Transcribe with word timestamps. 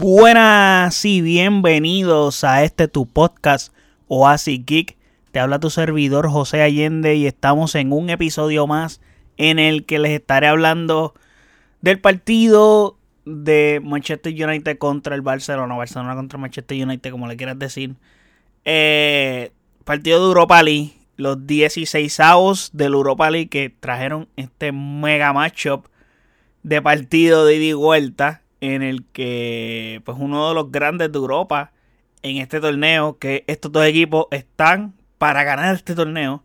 Buenas 0.00 1.04
y 1.04 1.22
bienvenidos 1.22 2.44
a 2.44 2.62
este 2.62 2.86
tu 2.86 3.06
podcast 3.06 3.74
Oasis 4.06 4.64
Geek. 4.64 4.96
Te 5.32 5.40
habla 5.40 5.58
tu 5.58 5.70
servidor 5.70 6.30
José 6.30 6.62
Allende 6.62 7.16
y 7.16 7.26
estamos 7.26 7.74
en 7.74 7.92
un 7.92 8.08
episodio 8.08 8.68
más 8.68 9.00
en 9.38 9.58
el 9.58 9.86
que 9.86 9.98
les 9.98 10.12
estaré 10.12 10.46
hablando 10.46 11.14
del 11.80 11.98
partido 11.98 12.96
de 13.24 13.80
Manchester 13.82 14.32
United 14.32 14.78
contra 14.78 15.16
el 15.16 15.22
Barcelona, 15.22 15.74
Barcelona 15.74 16.14
contra 16.14 16.38
Manchester 16.38 16.80
United, 16.80 17.10
como 17.10 17.26
le 17.26 17.36
quieras 17.36 17.58
decir. 17.58 17.96
Eh, 18.64 19.50
partido 19.84 20.20
de 20.20 20.26
Europa 20.26 20.62
League, 20.62 20.92
los 21.16 21.44
16 21.44 22.20
avos 22.20 22.70
del 22.72 22.92
Europa 22.92 23.28
League 23.32 23.48
que 23.48 23.68
trajeron 23.68 24.28
este 24.36 24.70
mega 24.70 25.32
matchup 25.32 25.86
de 26.62 26.80
partido 26.80 27.44
de 27.44 27.56
ida 27.56 27.64
y 27.64 27.72
vuelta 27.72 28.42
en 28.60 28.82
el 28.82 29.04
que 29.06 30.02
pues 30.04 30.16
uno 30.20 30.48
de 30.48 30.54
los 30.54 30.70
grandes 30.70 31.12
de 31.12 31.18
Europa 31.18 31.72
en 32.22 32.38
este 32.38 32.60
torneo, 32.60 33.18
que 33.18 33.44
estos 33.46 33.72
dos 33.72 33.84
equipos 33.86 34.26
están 34.30 34.94
para 35.18 35.44
ganar 35.44 35.74
este 35.74 35.94
torneo, 35.94 36.44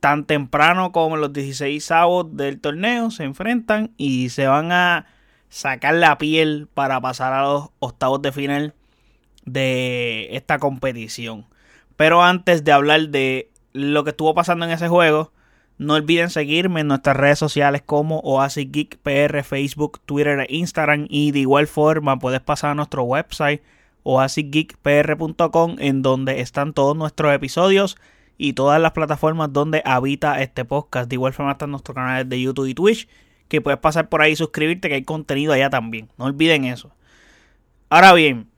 tan 0.00 0.24
temprano 0.24 0.92
como 0.92 1.16
los 1.16 1.32
16 1.32 1.90
avos 1.90 2.36
del 2.36 2.60
torneo, 2.60 3.10
se 3.10 3.24
enfrentan 3.24 3.92
y 3.96 4.30
se 4.30 4.46
van 4.46 4.72
a 4.72 5.06
sacar 5.48 5.94
la 5.94 6.18
piel 6.18 6.68
para 6.72 7.00
pasar 7.00 7.32
a 7.32 7.42
los 7.42 7.70
octavos 7.78 8.22
de 8.22 8.32
final 8.32 8.74
de 9.44 10.28
esta 10.32 10.58
competición. 10.58 11.46
Pero 11.96 12.22
antes 12.22 12.64
de 12.64 12.72
hablar 12.72 13.08
de 13.08 13.50
lo 13.72 14.04
que 14.04 14.10
estuvo 14.10 14.34
pasando 14.34 14.64
en 14.64 14.70
ese 14.70 14.88
juego, 14.88 15.32
no 15.78 15.94
olviden 15.94 16.28
seguirme 16.28 16.80
en 16.80 16.88
nuestras 16.88 17.16
redes 17.16 17.38
sociales 17.38 17.82
como 17.86 18.18
Oasis 18.20 18.70
Geek 18.70 18.98
Facebook, 19.44 20.00
Twitter 20.04 20.40
e 20.40 20.46
Instagram. 20.48 21.06
Y 21.08 21.30
de 21.30 21.38
igual 21.38 21.68
forma 21.68 22.18
puedes 22.18 22.40
pasar 22.40 22.72
a 22.72 22.74
nuestro 22.74 23.04
website 23.04 23.62
oasisgeekpr.com 24.02 25.76
en 25.78 26.02
donde 26.02 26.40
están 26.40 26.72
todos 26.72 26.96
nuestros 26.96 27.32
episodios 27.32 27.96
y 28.36 28.54
todas 28.54 28.80
las 28.80 28.92
plataformas 28.92 29.52
donde 29.52 29.82
habita 29.84 30.42
este 30.42 30.64
podcast. 30.64 31.08
De 31.08 31.14
igual 31.14 31.32
forma 31.32 31.52
están 31.52 31.70
nuestros 31.70 31.94
canales 31.94 32.28
de 32.28 32.40
YouTube 32.40 32.66
y 32.66 32.74
Twitch 32.74 33.08
que 33.48 33.60
puedes 33.60 33.80
pasar 33.80 34.08
por 34.08 34.20
ahí 34.20 34.32
y 34.32 34.36
suscribirte 34.36 34.88
que 34.88 34.96
hay 34.96 35.04
contenido 35.04 35.52
allá 35.52 35.70
también. 35.70 36.08
No 36.18 36.24
olviden 36.24 36.64
eso. 36.64 36.90
Ahora 37.88 38.12
bien, 38.12 38.48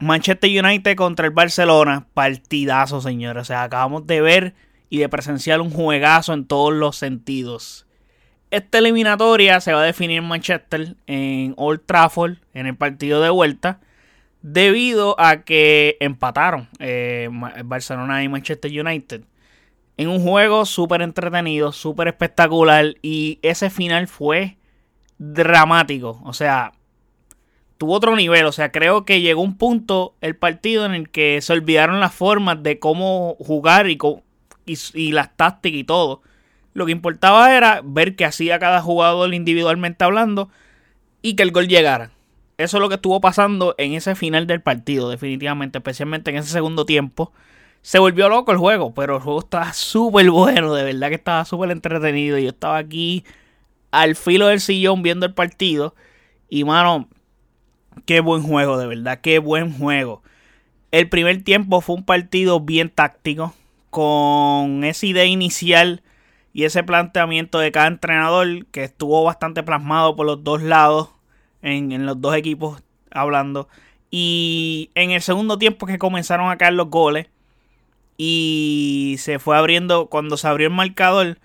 Manchester 0.00 0.50
United 0.64 0.96
contra 0.96 1.26
el 1.26 1.32
Barcelona, 1.32 2.06
partidazo 2.12 3.00
señores. 3.00 3.42
O 3.42 3.44
sea, 3.44 3.62
acabamos 3.62 4.06
de 4.06 4.20
ver 4.20 4.54
y 4.88 4.98
de 4.98 5.08
presenciar 5.08 5.60
un 5.60 5.70
juegazo 5.70 6.32
en 6.32 6.46
todos 6.46 6.72
los 6.72 6.96
sentidos. 6.96 7.86
Esta 8.50 8.78
eliminatoria 8.78 9.60
se 9.60 9.72
va 9.72 9.82
a 9.82 9.84
definir 9.84 10.18
en 10.18 10.28
Manchester, 10.28 10.96
en 11.06 11.54
Old 11.56 11.80
Trafford, 11.84 12.38
en 12.54 12.66
el 12.66 12.76
partido 12.76 13.20
de 13.20 13.30
vuelta, 13.30 13.80
debido 14.42 15.18
a 15.18 15.42
que 15.42 15.96
empataron 16.00 16.68
eh, 16.78 17.28
Barcelona 17.64 18.22
y 18.22 18.28
Manchester 18.28 18.70
United. 18.70 19.22
En 19.96 20.08
un 20.08 20.22
juego 20.22 20.64
súper 20.66 21.02
entretenido, 21.02 21.72
súper 21.72 22.08
espectacular 22.08 22.94
y 23.02 23.38
ese 23.42 23.70
final 23.70 24.06
fue 24.06 24.58
dramático. 25.18 26.20
O 26.24 26.32
sea, 26.32 26.72
tuvo 27.78 27.94
otro 27.94 28.16
nivel. 28.16 28.46
O 28.46 28.52
sea, 28.52 28.72
creo 28.72 29.04
que 29.04 29.20
llegó 29.20 29.42
un 29.42 29.56
punto 29.56 30.14
el 30.20 30.36
partido 30.36 30.86
en 30.86 30.94
el 30.94 31.08
que 31.08 31.40
se 31.40 31.52
olvidaron 31.52 32.00
las 32.00 32.14
formas 32.14 32.62
de 32.62 32.78
cómo 32.78 33.36
jugar 33.38 33.88
y, 33.88 33.98
y, 34.66 35.12
las 35.12 35.36
tácticas 35.36 35.80
y 35.80 35.84
todo. 35.84 36.22
Lo 36.74 36.86
que 36.86 36.92
importaba 36.92 37.56
era 37.56 37.80
ver 37.84 38.16
qué 38.16 38.24
hacía 38.24 38.58
cada 38.58 38.82
jugador 38.82 39.32
individualmente 39.32 40.04
hablando 40.04 40.50
y 41.22 41.34
que 41.36 41.42
el 41.42 41.52
gol 41.52 41.68
llegara. 41.68 42.10
Eso 42.58 42.76
es 42.76 42.80
lo 42.80 42.88
que 42.88 42.96
estuvo 42.96 43.20
pasando 43.20 43.74
en 43.78 43.92
ese 43.92 44.14
final 44.14 44.46
del 44.46 44.62
partido, 44.62 45.10
definitivamente, 45.10 45.78
especialmente 45.78 46.30
en 46.30 46.38
ese 46.38 46.50
segundo 46.50 46.86
tiempo. 46.86 47.32
Se 47.82 47.98
volvió 47.98 48.28
loco 48.28 48.50
el 48.52 48.58
juego, 48.58 48.94
pero 48.94 49.16
el 49.16 49.22
juego 49.22 49.40
estaba 49.40 49.72
súper 49.72 50.30
bueno, 50.30 50.74
de 50.74 50.84
verdad 50.84 51.08
que 51.08 51.14
estaba 51.14 51.44
súper 51.44 51.70
entretenido. 51.70 52.38
Yo 52.38 52.48
estaba 52.48 52.78
aquí 52.78 53.24
al 53.90 54.16
filo 54.16 54.48
del 54.48 54.60
sillón 54.60 55.02
viendo 55.02 55.26
el 55.26 55.34
partido. 55.34 55.94
Y 56.48 56.64
mano, 56.64 57.08
qué 58.06 58.20
buen 58.20 58.42
juego, 58.42 58.78
de 58.78 58.86
verdad, 58.86 59.20
qué 59.20 59.38
buen 59.38 59.72
juego. 59.72 60.22
El 60.90 61.08
primer 61.08 61.42
tiempo 61.42 61.80
fue 61.80 61.96
un 61.96 62.04
partido 62.04 62.60
bien 62.60 62.90
táctico 62.90 63.54
con 63.96 64.84
esa 64.84 65.06
idea 65.06 65.24
inicial 65.24 66.02
y 66.52 66.64
ese 66.64 66.82
planteamiento 66.82 67.58
de 67.58 67.72
cada 67.72 67.86
entrenador 67.86 68.66
que 68.66 68.84
estuvo 68.84 69.24
bastante 69.24 69.62
plasmado 69.62 70.14
por 70.16 70.26
los 70.26 70.44
dos 70.44 70.60
lados, 70.60 71.08
en, 71.62 72.04
los 72.04 72.20
dos 72.20 72.36
equipos 72.36 72.82
hablando. 73.10 73.70
Y 74.10 74.90
en 74.94 75.12
el 75.12 75.22
segundo 75.22 75.56
tiempo 75.56 75.86
que 75.86 75.96
comenzaron 75.96 76.50
a 76.50 76.58
caer 76.58 76.74
los 76.74 76.90
goles 76.90 77.28
y 78.18 79.16
se 79.18 79.38
fue 79.38 79.56
abriendo, 79.56 80.08
cuando 80.08 80.36
se 80.36 80.46
abrió 80.46 80.66
el 80.68 80.74
marcador, 80.74 81.38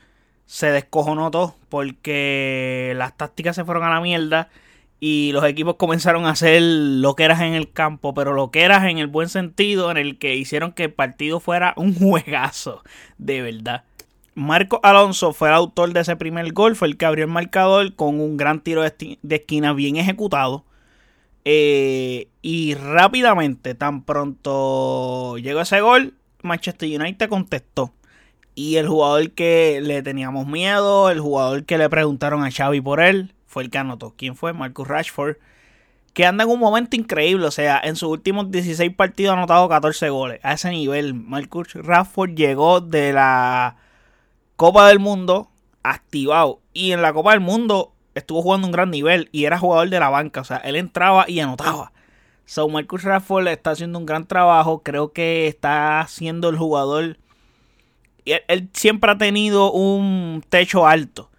se 0.46 0.72
descojonó 0.72 1.32
todo 1.32 1.56
porque 1.70 2.92
las 2.98 3.16
tácticas 3.16 3.56
se 3.56 3.64
fueron 3.64 3.84
a 3.84 3.92
la 3.92 4.02
mierda 4.02 4.50
y 5.04 5.32
los 5.34 5.44
equipos 5.46 5.78
comenzaron 5.78 6.28
a 6.28 6.30
hacer 6.30 6.62
lo 6.62 7.16
que 7.16 7.24
eras 7.24 7.42
en 7.42 7.56
el 7.56 7.72
campo, 7.72 8.14
pero 8.14 8.34
lo 8.34 8.52
que 8.52 8.62
eras 8.62 8.86
en 8.86 9.00
el 9.00 9.08
buen 9.08 9.30
sentido, 9.30 9.90
en 9.90 9.98
el 9.98 10.20
que 10.20 10.36
hicieron 10.36 10.74
que 10.74 10.84
el 10.84 10.94
partido 10.94 11.40
fuera 11.40 11.74
un 11.76 11.96
juegazo, 12.00 12.84
de 13.18 13.42
verdad. 13.42 13.84
Marco 14.36 14.80
Alonso 14.84 15.34
fue 15.34 15.50
el 15.50 15.56
autor 15.56 15.92
de 15.92 16.02
ese 16.02 16.16
primer 16.16 16.54
gol, 16.54 16.76
fue 16.76 16.88
el 16.88 16.98
que 16.98 17.06
abrió 17.06 17.26
el 17.26 17.32
marcador 17.32 17.96
con 17.96 18.22
un 18.22 18.38
gran 18.38 18.62
tiro 18.62 18.84
de, 18.84 19.18
esquina 19.28 19.74
bien 19.74 19.98
ejecutado. 19.98 20.64
Eh, 21.46 22.28
y 22.44 22.76
rápidamente, 22.76 23.74
tan 23.74 24.04
pronto 24.04 25.40
llegó 25.40 25.62
ese 25.62 25.82
gol, 25.82 26.14
Manchester 26.44 26.88
United 27.02 27.28
contestó. 27.28 27.92
Y 28.54 28.76
el 28.76 28.88
jugador 28.88 29.32
que 29.32 29.80
le 29.82 30.04
teníamos 30.04 30.46
miedo, 30.46 31.10
el 31.10 31.20
jugador 31.20 31.66
que 31.66 31.80
le 31.80 31.90
preguntaron 31.90 32.44
a 32.44 32.52
Xavi 32.52 32.82
por 32.82 33.02
él, 33.02 33.34
fue 33.52 33.64
el 33.64 33.70
que 33.70 33.78
anotó. 33.78 34.14
¿Quién 34.18 34.36
fue? 34.36 34.54
Marcus 34.54 34.88
Rashford. 34.88 35.36
Que 36.14 36.26
anda 36.26 36.46
en 36.46 36.50
un 36.50 36.60
momento 36.60 36.96
increíble. 36.96 37.46
O 37.46 37.52
sea, 37.52 37.82
en 37.84 37.98
sus 37.98 38.10
últimos 38.10 38.50
16 38.50 38.96
partidos 38.96 39.34
ha 39.34 39.38
anotado 39.38 39.68
14 39.68 40.10
goles. 40.10 40.40
A 40.44 40.54
ese 40.54 40.70
nivel, 40.72 41.14
Marcus 41.14 41.74
Rashford 41.74 42.32
llegó 42.32 42.80
de 42.80 43.12
la 43.12 43.76
Copa 44.56 44.88
del 44.88 45.00
Mundo 45.00 45.52
activado. 45.84 46.62
Y 46.74 46.94
en 46.94 47.02
la 47.02 47.12
Copa 47.12 47.32
del 47.32 47.42
Mundo 47.42 47.94
estuvo 48.16 48.42
jugando 48.42 48.68
un 48.68 48.72
gran 48.72 48.90
nivel. 48.90 49.28
Y 49.34 49.44
era 49.44 49.60
jugador 49.60 49.90
de 49.90 50.00
la 50.00 50.10
banca. 50.10 50.40
O 50.42 50.46
sea, 50.46 50.58
él 50.58 50.78
entraba 50.78 51.26
y 51.28 51.42
anotaba. 51.42 51.92
So, 52.46 52.70
Marcus 52.70 53.04
Rashford 53.04 53.48
está 53.50 53.72
haciendo 53.72 54.00
un 54.00 54.06
gran 54.06 54.26
trabajo. 54.26 54.82
Creo 54.82 55.12
que 55.12 55.48
está 55.48 56.06
siendo 56.08 56.48
el 56.48 56.58
jugador. 56.58 57.18
él 58.26 58.70
siempre 58.72 59.12
ha 59.12 59.18
tenido 59.18 59.74
un 59.74 60.42
techo 60.50 60.88
alto. 60.88 61.32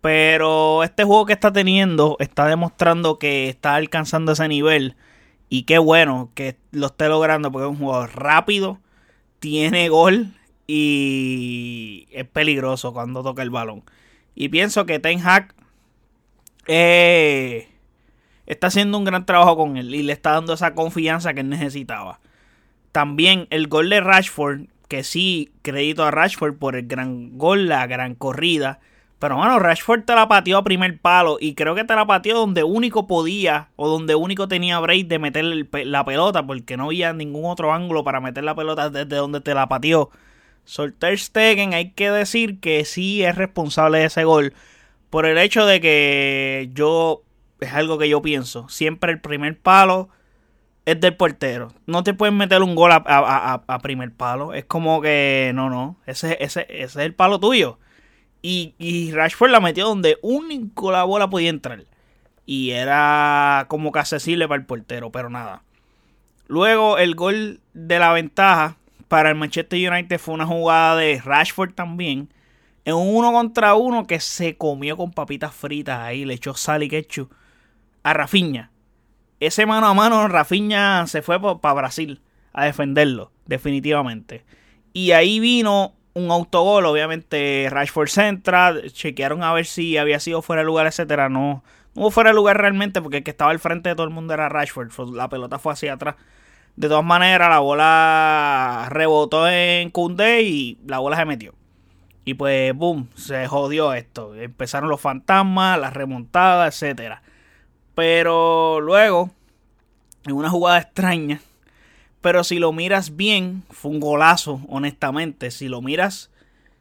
Pero 0.00 0.84
este 0.84 1.04
juego 1.04 1.26
que 1.26 1.32
está 1.32 1.52
teniendo 1.52 2.16
está 2.20 2.46
demostrando 2.46 3.18
que 3.18 3.48
está 3.48 3.74
alcanzando 3.74 4.32
ese 4.32 4.46
nivel. 4.48 4.96
Y 5.48 5.62
qué 5.62 5.78
bueno 5.78 6.30
que 6.34 6.56
lo 6.70 6.86
esté 6.86 7.08
logrando 7.08 7.50
porque 7.50 7.66
es 7.66 7.70
un 7.70 7.78
jugador 7.78 8.10
rápido, 8.14 8.80
tiene 9.40 9.88
gol 9.88 10.34
y 10.66 12.06
es 12.12 12.26
peligroso 12.26 12.92
cuando 12.92 13.22
toca 13.22 13.42
el 13.42 13.50
balón. 13.50 13.82
Y 14.34 14.50
pienso 14.50 14.86
que 14.86 14.98
Ten 14.98 15.20
Hag 15.26 15.54
eh, 16.68 17.68
está 18.46 18.68
haciendo 18.68 18.98
un 18.98 19.04
gran 19.04 19.26
trabajo 19.26 19.56
con 19.56 19.76
él 19.78 19.94
y 19.94 20.02
le 20.02 20.12
está 20.12 20.32
dando 20.32 20.52
esa 20.52 20.74
confianza 20.74 21.34
que 21.34 21.40
él 21.40 21.48
necesitaba. 21.48 22.20
También 22.92 23.46
el 23.50 23.68
gol 23.68 23.90
de 23.90 24.00
Rashford, 24.00 24.66
que 24.86 25.02
sí, 25.02 25.50
crédito 25.62 26.04
a 26.04 26.10
Rashford 26.10 26.56
por 26.56 26.76
el 26.76 26.86
gran 26.86 27.36
gol, 27.38 27.68
la 27.68 27.86
gran 27.86 28.14
corrida 28.14 28.80
pero 29.18 29.36
bueno, 29.36 29.58
Rashford 29.58 30.04
te 30.04 30.14
la 30.14 30.28
pateó 30.28 30.58
a 30.58 30.64
primer 30.64 31.00
palo 31.00 31.38
y 31.40 31.54
creo 31.54 31.74
que 31.74 31.84
te 31.84 31.94
la 31.96 32.06
pateó 32.06 32.38
donde 32.38 32.62
único 32.62 33.08
podía 33.08 33.70
o 33.74 33.88
donde 33.88 34.14
único 34.14 34.46
tenía 34.46 34.78
break 34.78 35.08
de 35.08 35.18
meter 35.18 35.44
la 35.44 36.04
pelota 36.04 36.46
porque 36.46 36.76
no 36.76 36.86
había 36.86 37.12
ningún 37.12 37.46
otro 37.46 37.72
ángulo 37.72 38.04
para 38.04 38.20
meter 38.20 38.44
la 38.44 38.54
pelota 38.54 38.90
desde 38.90 39.16
donde 39.16 39.40
te 39.40 39.54
la 39.54 39.68
pateó. 39.68 40.10
Solter 40.64 41.18
Stegen 41.18 41.74
hay 41.74 41.90
que 41.92 42.10
decir 42.10 42.60
que 42.60 42.84
sí 42.84 43.24
es 43.24 43.34
responsable 43.34 43.98
de 43.98 44.04
ese 44.04 44.24
gol 44.24 44.52
por 45.10 45.26
el 45.26 45.38
hecho 45.38 45.66
de 45.66 45.80
que 45.80 46.70
yo 46.74 47.22
es 47.60 47.72
algo 47.72 47.98
que 47.98 48.08
yo 48.08 48.22
pienso. 48.22 48.68
Siempre 48.68 49.10
el 49.10 49.20
primer 49.20 49.58
palo 49.58 50.10
es 50.84 51.00
del 51.00 51.16
portero. 51.16 51.72
No 51.86 52.04
te 52.04 52.14
puedes 52.14 52.34
meter 52.34 52.62
un 52.62 52.74
gol 52.74 52.92
a, 52.92 53.80
primer 53.82 54.12
palo. 54.12 54.54
Es 54.54 54.64
como 54.64 55.00
que 55.00 55.52
no, 55.54 55.70
no. 55.70 55.96
Ese, 56.06 56.36
ese, 56.40 56.66
ese 56.68 56.84
es 56.84 56.96
el 56.96 57.14
palo 57.14 57.40
tuyo. 57.40 57.78
Y, 58.40 59.10
Rashford 59.12 59.50
la 59.50 59.60
metió 59.60 59.86
donde 59.86 60.18
único 60.22 60.92
la 60.92 61.04
bola 61.04 61.28
podía 61.28 61.50
entrar. 61.50 61.84
Y 62.46 62.70
era 62.70 63.66
como 63.68 63.92
que 63.92 63.98
accesible 63.98 64.48
para 64.48 64.60
el 64.60 64.66
portero, 64.66 65.10
pero 65.10 65.28
nada. 65.28 65.62
Luego 66.46 66.98
el 66.98 67.14
gol 67.14 67.60
de 67.74 67.98
la 67.98 68.12
ventaja 68.12 68.76
para 69.08 69.30
el 69.30 69.34
Manchester 69.34 69.90
United 69.90 70.18
fue 70.18 70.34
una 70.34 70.46
jugada 70.46 70.96
de 70.96 71.20
Rashford 71.22 71.74
también. 71.74 72.32
En 72.84 72.94
un 72.94 73.16
uno 73.16 73.32
contra 73.32 73.74
uno 73.74 74.06
que 74.06 74.18
se 74.20 74.56
comió 74.56 74.96
con 74.96 75.12
papitas 75.12 75.54
fritas 75.54 75.98
ahí, 76.00 76.24
le 76.24 76.34
echó 76.34 76.54
sal 76.54 76.82
y 76.82 76.88
ketchup 76.88 77.30
a 78.02 78.14
Rafinha. 78.14 78.70
ese 79.40 79.66
mano 79.66 79.86
a 79.86 79.94
mano, 79.94 80.26
Rafinha 80.28 81.06
se 81.06 81.20
fue 81.20 81.38
para 81.60 81.74
Brasil 81.74 82.22
a 82.54 82.64
defenderlo, 82.64 83.30
definitivamente. 83.44 84.44
Y 84.94 85.10
ahí 85.10 85.38
vino 85.38 85.97
un 86.18 86.30
autogol, 86.30 86.86
obviamente 86.86 87.68
Rashford 87.70 88.08
centra, 88.08 88.74
chequearon 88.92 89.42
a 89.42 89.52
ver 89.52 89.66
si 89.66 89.96
había 89.96 90.20
sido 90.20 90.42
fuera 90.42 90.62
de 90.62 90.66
lugar, 90.66 90.86
etcétera. 90.86 91.28
No, 91.28 91.62
no 91.94 92.02
hubo 92.02 92.10
fuera 92.10 92.30
de 92.30 92.34
lugar 92.34 92.58
realmente 92.58 93.02
porque 93.02 93.18
el 93.18 93.24
que 93.24 93.30
estaba 93.30 93.50
al 93.50 93.58
frente 93.58 93.88
de 93.88 93.94
todo 93.94 94.06
el 94.06 94.12
mundo 94.12 94.34
era 94.34 94.48
Rashford. 94.48 94.90
La 95.14 95.28
pelota 95.28 95.58
fue 95.58 95.72
hacia 95.72 95.94
atrás. 95.94 96.16
De 96.76 96.88
todas 96.88 97.04
maneras, 97.04 97.50
la 97.50 97.58
bola 97.58 98.86
rebotó 98.90 99.48
en 99.48 99.90
Kunde 99.90 100.42
y 100.42 100.78
la 100.86 101.00
bola 101.00 101.16
se 101.16 101.24
metió. 101.24 101.54
Y 102.24 102.34
pues, 102.34 102.74
boom, 102.74 103.08
se 103.16 103.46
jodió 103.48 103.94
esto. 103.94 104.34
Empezaron 104.36 104.88
los 104.88 105.00
fantasmas, 105.00 105.78
las 105.80 105.94
remontadas, 105.94 106.74
etcétera. 106.74 107.22
Pero 107.94 108.80
luego, 108.80 109.30
en 110.24 110.34
una 110.34 110.50
jugada 110.50 110.78
extraña, 110.78 111.40
pero 112.28 112.44
si 112.44 112.58
lo 112.58 112.74
miras 112.74 113.16
bien, 113.16 113.62
fue 113.70 113.90
un 113.90 114.00
golazo, 114.00 114.60
honestamente. 114.68 115.50
Si 115.50 115.66
lo 115.66 115.80
miras, 115.80 116.30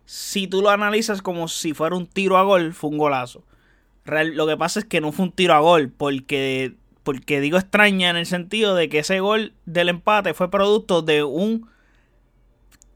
si 0.04 0.46
tú 0.46 0.62
lo 0.62 0.70
analizas 0.70 1.22
como 1.22 1.48
si 1.48 1.74
fuera 1.74 1.96
un 1.96 2.06
tiro 2.06 2.36
a 2.36 2.44
gol, 2.44 2.74
fue 2.74 2.90
un 2.90 2.98
golazo. 2.98 3.46
lo 4.04 4.46
que 4.46 4.58
pasa 4.58 4.82
es 4.82 4.86
que 4.86 5.00
no 5.00 5.14
fue 5.14 5.28
un 5.28 5.32
tiro 5.32 5.54
a 5.54 5.60
gol, 5.60 5.90
porque, 5.90 6.74
porque 7.04 7.40
digo 7.40 7.58
extraña 7.58 8.10
en 8.10 8.18
el 8.18 8.26
sentido 8.26 8.76
de 8.76 8.90
que 8.90 9.00
ese 9.00 9.22
gol 9.22 9.54
del 9.66 9.88
empate 9.88 10.34
fue 10.34 10.52
producto 10.52 11.02
de 11.02 11.24
un 11.24 11.70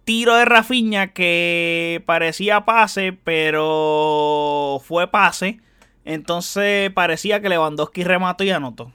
tiro 0.03 0.35
de 0.35 0.43
Rafiña 0.43 1.13
que 1.13 2.03
parecía 2.05 2.65
pase, 2.65 3.17
pero 3.23 4.81
fue 4.83 5.09
pase. 5.09 5.61
Entonces 6.03 6.91
parecía 6.91 7.41
que 7.41 7.47
Lewandowski 7.47 8.03
remató 8.03 8.43
y 8.43 8.49
anotó. 8.49 8.91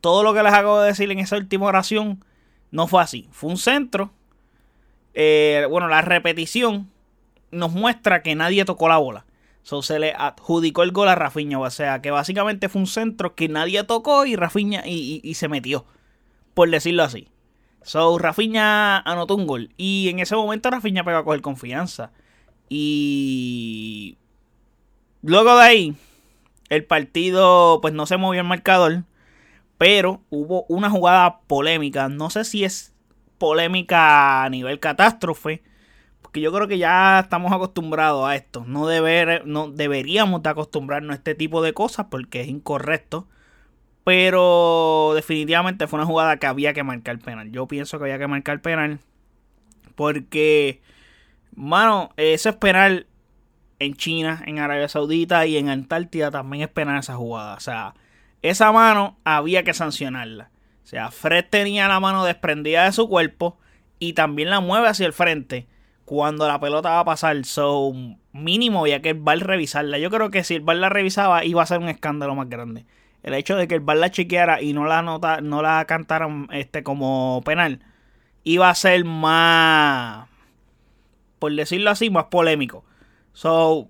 Todo 0.00 0.24
lo 0.24 0.34
que 0.34 0.42
les 0.42 0.52
acabo 0.52 0.80
de 0.80 0.88
decir 0.88 1.08
en 1.12 1.20
esa 1.20 1.36
última 1.36 1.66
oración 1.66 2.24
no 2.70 2.86
fue 2.86 3.02
así. 3.02 3.28
Fue 3.32 3.50
un 3.50 3.56
centro. 3.56 4.12
Eh, 5.14 5.66
bueno, 5.68 5.88
la 5.88 6.02
repetición 6.02 6.90
nos 7.50 7.72
muestra 7.72 8.22
que 8.22 8.34
nadie 8.34 8.64
tocó 8.64 8.88
la 8.88 8.98
bola. 8.98 9.26
So, 9.62 9.82
se 9.82 9.98
le 9.98 10.14
adjudicó 10.16 10.82
el 10.82 10.92
gol 10.92 11.08
a 11.08 11.14
Rafinha. 11.14 11.58
O 11.58 11.70
sea, 11.70 12.00
que 12.00 12.10
básicamente 12.10 12.68
fue 12.68 12.80
un 12.80 12.86
centro 12.86 13.34
que 13.34 13.48
nadie 13.48 13.82
tocó 13.84 14.24
y 14.24 14.36
Rafinha 14.36 14.82
y, 14.86 15.34
se 15.34 15.48
metió. 15.48 15.84
Por 16.54 16.70
decirlo 16.70 17.02
así. 17.02 17.28
So, 17.82 18.18
Rafinha 18.18 18.98
anotó 18.98 19.34
un 19.34 19.46
gol. 19.46 19.70
Y 19.76 20.08
en 20.08 20.20
ese 20.20 20.36
momento 20.36 20.70
Rafinha 20.70 21.04
pegó 21.04 21.18
a 21.18 21.24
coger 21.24 21.42
confianza. 21.42 22.12
Y 22.68 24.16
luego 25.22 25.56
de 25.56 25.62
ahí, 25.62 25.96
el 26.68 26.84
partido 26.84 27.80
pues 27.82 27.92
no 27.92 28.06
se 28.06 28.16
movió 28.16 28.40
el 28.40 28.46
marcador. 28.46 29.04
Pero 29.80 30.20
hubo 30.28 30.66
una 30.68 30.90
jugada 30.90 31.40
polémica. 31.46 32.10
No 32.10 32.28
sé 32.28 32.44
si 32.44 32.64
es 32.64 32.92
polémica 33.38 34.44
a 34.44 34.50
nivel 34.50 34.78
catástrofe. 34.78 35.62
Porque 36.20 36.42
yo 36.42 36.52
creo 36.52 36.68
que 36.68 36.76
ya 36.76 37.20
estamos 37.20 37.50
acostumbrados 37.50 38.28
a 38.28 38.36
esto. 38.36 38.62
No, 38.66 38.86
deber, 38.86 39.46
no 39.46 39.70
deberíamos 39.70 40.42
de 40.42 40.50
acostumbrarnos 40.50 41.12
a 41.12 41.14
este 41.14 41.34
tipo 41.34 41.62
de 41.62 41.72
cosas 41.72 42.08
porque 42.10 42.42
es 42.42 42.48
incorrecto. 42.48 43.26
Pero 44.04 45.12
definitivamente 45.14 45.86
fue 45.86 45.98
una 45.98 46.06
jugada 46.06 46.36
que 46.36 46.46
había 46.46 46.74
que 46.74 46.82
marcar 46.82 47.18
penal. 47.18 47.50
Yo 47.50 47.66
pienso 47.66 47.96
que 47.96 48.04
había 48.04 48.18
que 48.18 48.28
marcar 48.28 48.60
penal. 48.60 48.98
Porque, 49.94 50.82
mano, 51.56 52.10
eso 52.18 52.50
es 52.50 52.56
penal 52.56 53.06
en 53.78 53.94
China, 53.94 54.42
en 54.44 54.58
Arabia 54.58 54.90
Saudita 54.90 55.46
y 55.46 55.56
en 55.56 55.70
Antártida 55.70 56.30
también 56.30 56.64
es 56.64 56.68
penal 56.68 56.98
esa 56.98 57.16
jugada. 57.16 57.54
O 57.54 57.60
sea, 57.60 57.94
esa 58.42 58.72
mano 58.72 59.18
había 59.24 59.64
que 59.64 59.74
sancionarla. 59.74 60.50
O 60.84 60.86
sea, 60.86 61.10
Fred 61.10 61.44
tenía 61.48 61.88
la 61.88 62.00
mano 62.00 62.24
desprendida 62.24 62.84
de 62.84 62.92
su 62.92 63.08
cuerpo 63.08 63.58
y 63.98 64.14
también 64.14 64.50
la 64.50 64.60
mueve 64.60 64.88
hacia 64.88 65.06
el 65.06 65.12
frente 65.12 65.66
cuando 66.04 66.48
la 66.48 66.58
pelota 66.58 66.90
va 66.90 67.00
a 67.00 67.04
pasar. 67.04 67.44
So, 67.44 67.92
mínimo 68.32 68.80
había 68.80 69.02
que 69.02 69.10
el 69.10 69.18
VAR 69.20 69.38
revisarla. 69.38 69.98
Yo 69.98 70.10
creo 70.10 70.30
que 70.30 70.42
si 70.42 70.56
el 70.56 70.62
VAR 70.62 70.76
la 70.76 70.88
revisaba 70.88 71.44
iba 71.44 71.62
a 71.62 71.66
ser 71.66 71.78
un 71.78 71.88
escándalo 71.88 72.34
más 72.34 72.48
grande. 72.48 72.86
El 73.22 73.34
hecho 73.34 73.56
de 73.56 73.68
que 73.68 73.74
el 73.74 73.80
VAR 73.80 73.98
la 73.98 74.10
chequeara 74.10 74.62
y 74.62 74.72
no 74.72 74.86
la 74.86 75.02
nota, 75.02 75.40
no 75.40 75.62
la 75.62 75.84
cantaran 75.84 76.48
este, 76.50 76.82
como 76.82 77.42
penal 77.44 77.80
iba 78.44 78.70
a 78.70 78.74
ser 78.74 79.04
más, 79.04 80.28
por 81.38 81.54
decirlo 81.54 81.90
así, 81.90 82.10
más 82.10 82.26
polémico. 82.26 82.84
So, 83.32 83.88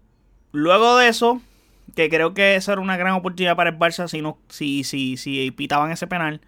luego 0.53 0.97
de 0.97 1.09
eso, 1.09 1.41
que 1.95 2.09
creo 2.09 2.35
que 2.35 2.57
esa 2.57 2.73
era 2.73 2.81
una 2.81 2.97
gran 2.97 3.15
oportunidad 3.15 3.57
para 3.57 3.71
el 3.71 3.79
Barça 3.79 4.09
si, 4.09 4.23
no, 4.23 4.39
si, 4.49 4.85
si, 4.85 5.17
si 5.17 5.51
pitaban 5.51 5.91
ese 5.91 6.07
penal. 6.07 6.41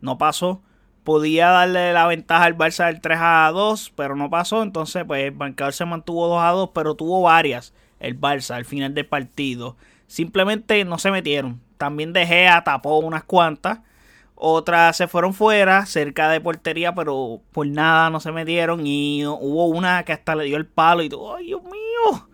No 0.00 0.18
pasó. 0.18 0.62
Podía 1.04 1.48
darle 1.48 1.92
la 1.92 2.06
ventaja 2.06 2.44
al 2.44 2.56
Barça 2.56 2.86
del 2.86 3.00
3 3.00 3.18
a 3.20 3.50
2, 3.52 3.92
pero 3.96 4.16
no 4.16 4.30
pasó. 4.30 4.62
Entonces, 4.62 5.04
pues 5.06 5.24
el 5.24 5.32
marcador 5.32 5.74
se 5.74 5.84
mantuvo 5.84 6.28
2 6.28 6.42
a 6.42 6.50
2, 6.50 6.70
pero 6.74 6.94
tuvo 6.94 7.22
varias 7.22 7.74
el 8.00 8.20
Barça 8.20 8.54
al 8.54 8.64
final 8.64 8.94
del 8.94 9.06
partido. 9.06 9.76
Simplemente 10.06 10.84
no 10.84 10.98
se 10.98 11.10
metieron. 11.10 11.60
También 11.78 12.12
De 12.12 12.26
Gea 12.26 12.62
tapó 12.64 12.98
unas 12.98 13.24
cuantas. 13.24 13.80
Otras 14.36 14.96
se 14.96 15.08
fueron 15.08 15.32
fuera, 15.32 15.86
cerca 15.86 16.28
de 16.28 16.40
portería, 16.40 16.94
pero 16.94 17.40
por 17.52 17.66
nada 17.66 18.10
no 18.10 18.20
se 18.20 18.32
metieron. 18.32 18.86
Y 18.86 19.24
hubo 19.26 19.66
una 19.66 20.02
que 20.04 20.12
hasta 20.12 20.34
le 20.34 20.44
dio 20.44 20.56
el 20.56 20.66
palo 20.66 21.02
y 21.02 21.08
todo. 21.08 21.36
¡Ay, 21.36 21.46
Dios 21.46 21.62
mío! 21.62 22.28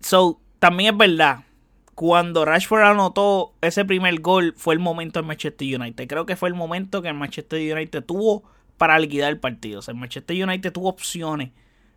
So, 0.00 0.40
también 0.64 0.94
es 0.94 0.98
verdad, 0.98 1.40
cuando 1.94 2.46
Rashford 2.46 2.84
anotó 2.84 3.52
ese 3.60 3.84
primer 3.84 4.18
gol 4.20 4.54
fue 4.56 4.72
el 4.72 4.80
momento 4.80 5.18
del 5.18 5.26
Manchester 5.26 5.78
United. 5.78 6.08
Creo 6.08 6.24
que 6.24 6.36
fue 6.36 6.48
el 6.48 6.54
momento 6.54 7.02
que 7.02 7.08
el 7.08 7.14
Manchester 7.14 7.76
United 7.76 8.02
tuvo 8.02 8.44
para 8.78 8.98
liquidar 8.98 9.28
el 9.28 9.38
partido. 9.38 9.80
O 9.80 9.82
sea, 9.82 9.92
el 9.92 10.00
Manchester 10.00 10.42
United 10.42 10.72
tuvo 10.72 10.88
opciones 10.88 11.50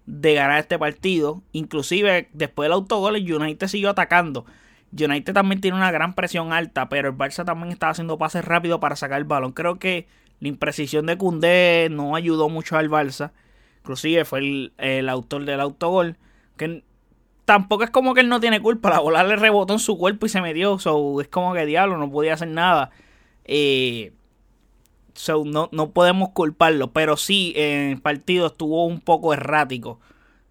de 0.06 0.34
ganar 0.34 0.60
este 0.60 0.78
partido. 0.78 1.44
Inclusive 1.54 2.28
después 2.34 2.66
del 2.66 2.74
autogol 2.74 3.16
el 3.16 3.34
United 3.34 3.70
siguió 3.70 3.92
atacando. 3.92 4.46
United 4.92 5.34
también 5.34 5.62
tiene 5.62 5.78
una 5.78 5.92
gran 5.92 6.14
presión 6.14 6.52
alta, 6.52 6.90
pero 6.90 7.08
el 7.08 7.16
Barça 7.16 7.46
también 7.46 7.72
estaba 7.72 7.94
haciendo 7.94 8.18
pases 8.18 8.44
rápidos 8.44 8.82
para 8.82 8.98
sacar 8.98 9.20
el 9.20 9.24
balón. 9.24 9.54
Creo 9.54 9.80
que 9.80 10.10
la 10.42 10.50
imprecisión 10.50 11.06
de 11.06 11.18
Koundé 11.18 11.88
no 11.90 12.18
ayudó 12.18 12.50
mucho 12.50 12.76
al 12.76 12.90
Barça. 12.90 13.32
Inclusive 13.78 14.26
fue 14.26 14.40
el, 14.40 14.74
el 14.78 15.08
autor 15.08 15.46
del 15.46 15.62
autogol. 15.62 16.18
Que 16.58 16.84
tampoco 17.48 17.86
es 17.86 17.90
como 17.90 18.14
que 18.14 18.20
él 18.20 18.28
no 18.28 18.42
tiene 18.42 18.60
culpa. 18.60 18.90
La 18.90 19.00
bola 19.00 19.24
le 19.24 19.38
rebotó 19.38 19.72
en 19.72 19.80
su 19.80 19.98
cuerpo 19.98 20.26
y 20.26 20.30
se 20.30 20.42
metió. 20.42 20.80
So, 20.80 21.22
es 21.22 21.30
como 21.30 21.54
que 21.54 21.66
diablo, 21.66 21.98
no 21.98 22.12
podía 22.12 22.34
hacer 22.34 22.50
nada. 22.50 22.92
Eh, 23.46 24.12
so, 25.14 25.46
no, 25.46 25.70
no 25.72 25.92
podemos 25.92 26.32
culparlo. 26.32 26.92
Pero 26.92 27.16
sí, 27.16 27.54
en 27.56 27.92
el 27.92 28.02
partido 28.02 28.48
estuvo 28.48 28.86
un 28.86 29.00
poco 29.00 29.34
errático. 29.34 30.02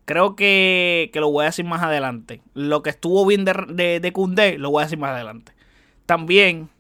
Creo 0.06 0.36
que, 0.36 1.10
que 1.12 1.20
lo 1.20 1.30
voy 1.30 1.42
a 1.42 1.46
decir 1.46 1.66
más 1.66 1.82
adelante. 1.82 2.40
Lo 2.54 2.82
que 2.82 2.88
estuvo 2.88 3.26
bien 3.26 3.44
de, 3.44 3.52
de, 3.68 4.00
de 4.00 4.58
lo 4.58 4.70
voy 4.70 4.80
a 4.80 4.86
decir 4.86 4.98
más 4.98 5.10
adelante. 5.10 5.52
También, 6.06 6.70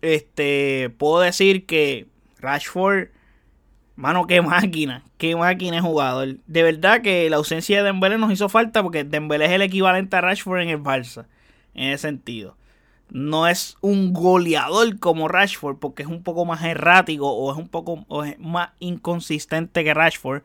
este, 0.00 0.94
puedo 0.96 1.18
decir 1.18 1.66
que 1.66 2.06
Rashford 2.38 3.08
Mano, 4.02 4.26
qué 4.26 4.42
máquina, 4.42 5.04
qué 5.16 5.36
máquina 5.36 5.76
es 5.76 5.82
jugador. 5.84 6.38
De 6.48 6.64
verdad 6.64 7.02
que 7.02 7.30
la 7.30 7.36
ausencia 7.36 7.76
de 7.78 7.84
Dembélé 7.84 8.18
nos 8.18 8.32
hizo 8.32 8.48
falta 8.48 8.82
porque 8.82 9.04
Dembélé 9.04 9.44
es 9.44 9.52
el 9.52 9.62
equivalente 9.62 10.16
a 10.16 10.20
Rashford 10.20 10.62
en 10.62 10.70
el 10.70 10.82
Barça, 10.82 11.26
en 11.72 11.90
ese 11.90 12.08
sentido. 12.08 12.56
No 13.10 13.46
es 13.46 13.76
un 13.80 14.12
goleador 14.12 14.98
como 14.98 15.28
Rashford 15.28 15.76
porque 15.76 16.02
es 16.02 16.08
un 16.08 16.24
poco 16.24 16.44
más 16.44 16.64
errático 16.64 17.30
o 17.30 17.52
es 17.52 17.56
un 17.56 17.68
poco 17.68 18.04
más 18.40 18.70
inconsistente 18.80 19.84
que 19.84 19.94
Rashford. 19.94 20.42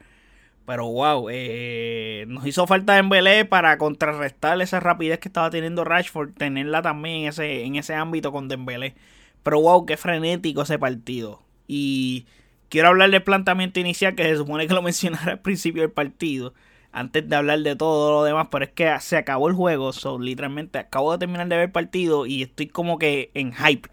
Pero 0.68 0.86
wow, 0.92 1.28
eh, 1.32 2.26
nos 2.28 2.46
hizo 2.46 2.68
falta 2.68 2.94
Dembélé 2.94 3.44
para 3.46 3.80
contrarrestar 3.80 4.62
esa 4.62 4.80
rapidez 4.80 5.18
que 5.18 5.30
estaba 5.30 5.50
teniendo 5.50 5.84
Rashford, 5.84 6.34
tenerla 6.34 6.84
también 6.84 7.22
en 7.22 7.30
ese, 7.30 7.64
en 7.64 7.76
ese 7.76 7.96
ámbito 7.96 8.32
con 8.32 8.50
Dembélé. 8.50 8.94
Pero 9.42 9.62
wow, 9.62 9.88
qué 9.88 9.98
frenético 9.98 10.62
ese 10.62 10.78
partido. 10.78 11.42
Y 11.68 12.28
quiero 12.70 12.90
hablar 12.90 13.10
del 13.10 13.24
planteamiento 13.24 13.80
inicial 13.80 14.16
que 14.16 14.24
se 14.24 14.38
supone 14.38 14.68
que 14.68 14.74
lo 14.74 14.82
mencionara 14.84 15.34
al 15.34 15.40
principio 15.40 15.82
del 15.82 15.92
partido. 15.92 16.54
Antes 16.92 17.28
de 17.30 17.36
hablar 17.36 17.60
de 17.60 17.76
todo 17.76 18.12
lo 18.12 18.24
demás, 18.24 18.48
pero 18.50 18.66
es 18.66 18.72
que 18.72 18.92
se 19.02 19.18
acabó 19.18 19.50
el 19.50 19.54
juego. 19.54 19.94
So, 19.94 20.20
literalmente 20.20 20.80
acabo 20.80 21.12
de 21.12 21.20
terminar 21.20 21.48
de 21.48 21.56
ver 21.56 21.66
el 21.66 21.72
partido 21.72 22.26
y 22.26 22.44
estoy 22.44 22.68
como 22.68 22.98
que 22.98 23.30
en 23.34 23.54
hype. 23.54 23.90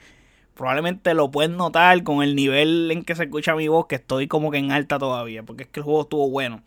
Probablemente 0.54 1.12
lo 1.14 1.30
pueden 1.30 1.56
notar 1.56 2.02
con 2.04 2.22
el 2.22 2.36
nivel 2.36 2.90
en 2.90 3.02
que 3.02 3.16
se 3.16 3.24
escucha 3.24 3.56
mi 3.56 3.68
voz, 3.68 3.86
que 3.88 3.96
estoy 3.96 4.28
como 4.28 4.50
que 4.50 4.58
en 4.58 4.70
alta 4.70 4.98
todavía, 4.98 5.42
porque 5.42 5.64
es 5.64 5.68
que 5.68 5.80
el 5.80 5.84
juego 5.84 6.02
estuvo 6.02 6.30
bueno. 6.30 6.62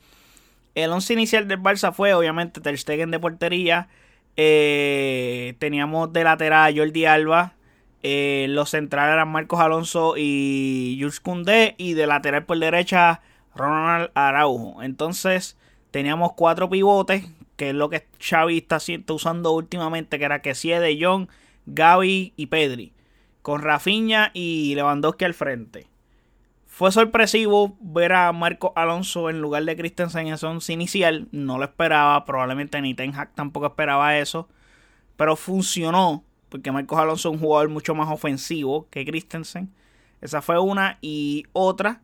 El 0.76 0.92
once 0.92 1.14
inicial 1.14 1.48
del 1.48 1.60
Barça 1.60 1.94
fue 1.94 2.14
obviamente 2.14 2.62
Ter 2.62 2.78
Stegen 2.78 3.10
de 3.10 3.20
portería. 3.20 3.88
Eh, 4.36 5.56
teníamos 5.58 6.14
de 6.14 6.24
lateral 6.24 6.78
Jordi 6.78 7.06
Alba, 7.06 7.54
eh, 8.04 8.48
los 8.50 8.70
centrales 8.70 9.14
eran 9.14 9.30
Marcos 9.30 9.60
Alonso 9.60 10.16
y 10.18 10.98
Jules 11.00 11.20
Koundé. 11.20 11.76
Y 11.78 11.94
de 11.94 12.08
lateral 12.08 12.46
por 12.46 12.60
derecha, 12.60 13.22
Ronald 13.56 14.12
Araujo. 14.14 14.82
Entonces, 14.84 15.58
teníamos 15.92 16.34
cuatro 16.34 16.70
pivotes, 16.70 17.26
que 17.56 17.70
es 17.70 17.76
lo 17.76 17.90
que 17.90 18.08
Xavi 18.20 18.58
está, 18.58 18.80
usando 19.14 19.52
últimamente, 19.52 20.20
que 20.20 20.26
era 20.26 20.42
que 20.42 20.54
de 20.54 20.98
Jong, 21.02 21.28
Gaby 21.66 22.34
y 22.36 22.46
Pedri. 22.48 22.94
con 23.42 23.62
Rafinha 23.62 24.32
y 24.34 24.76
Lewandowski 24.76 25.24
al 25.24 25.34
frente. 25.34 25.88
Fue 26.66 26.92
sorpresivo 26.92 27.76
ver 27.80 28.14
a 28.14 28.32
Marco 28.34 28.74
Alonso 28.76 29.30
en 29.32 29.42
lugar 29.42 29.64
de 29.64 29.76
Christensen 29.76 30.28
en 30.28 30.34
ese 30.34 30.74
inicial. 30.74 31.28
No 31.32 31.58
lo 31.58 31.64
esperaba, 31.64 32.24
probablemente 32.26 32.80
ni 32.82 32.94
Ten 32.94 33.14
tampoco 33.34 33.66
esperaba 33.66 34.18
eso. 34.20 34.48
Pero 35.16 35.36
funcionó, 35.36 36.24
porque 36.50 36.72
Marcos 36.72 37.00
Alonso 37.00 37.30
es 37.30 37.36
un 37.36 37.42
jugador 37.42 37.70
mucho 37.70 37.96
más 37.96 38.10
ofensivo 38.10 38.88
que 38.90 39.06
Christensen. 39.06 39.70
Esa 40.22 40.42
fue 40.42 40.60
una. 40.60 40.98
Y 41.02 41.46
otra, 41.54 42.02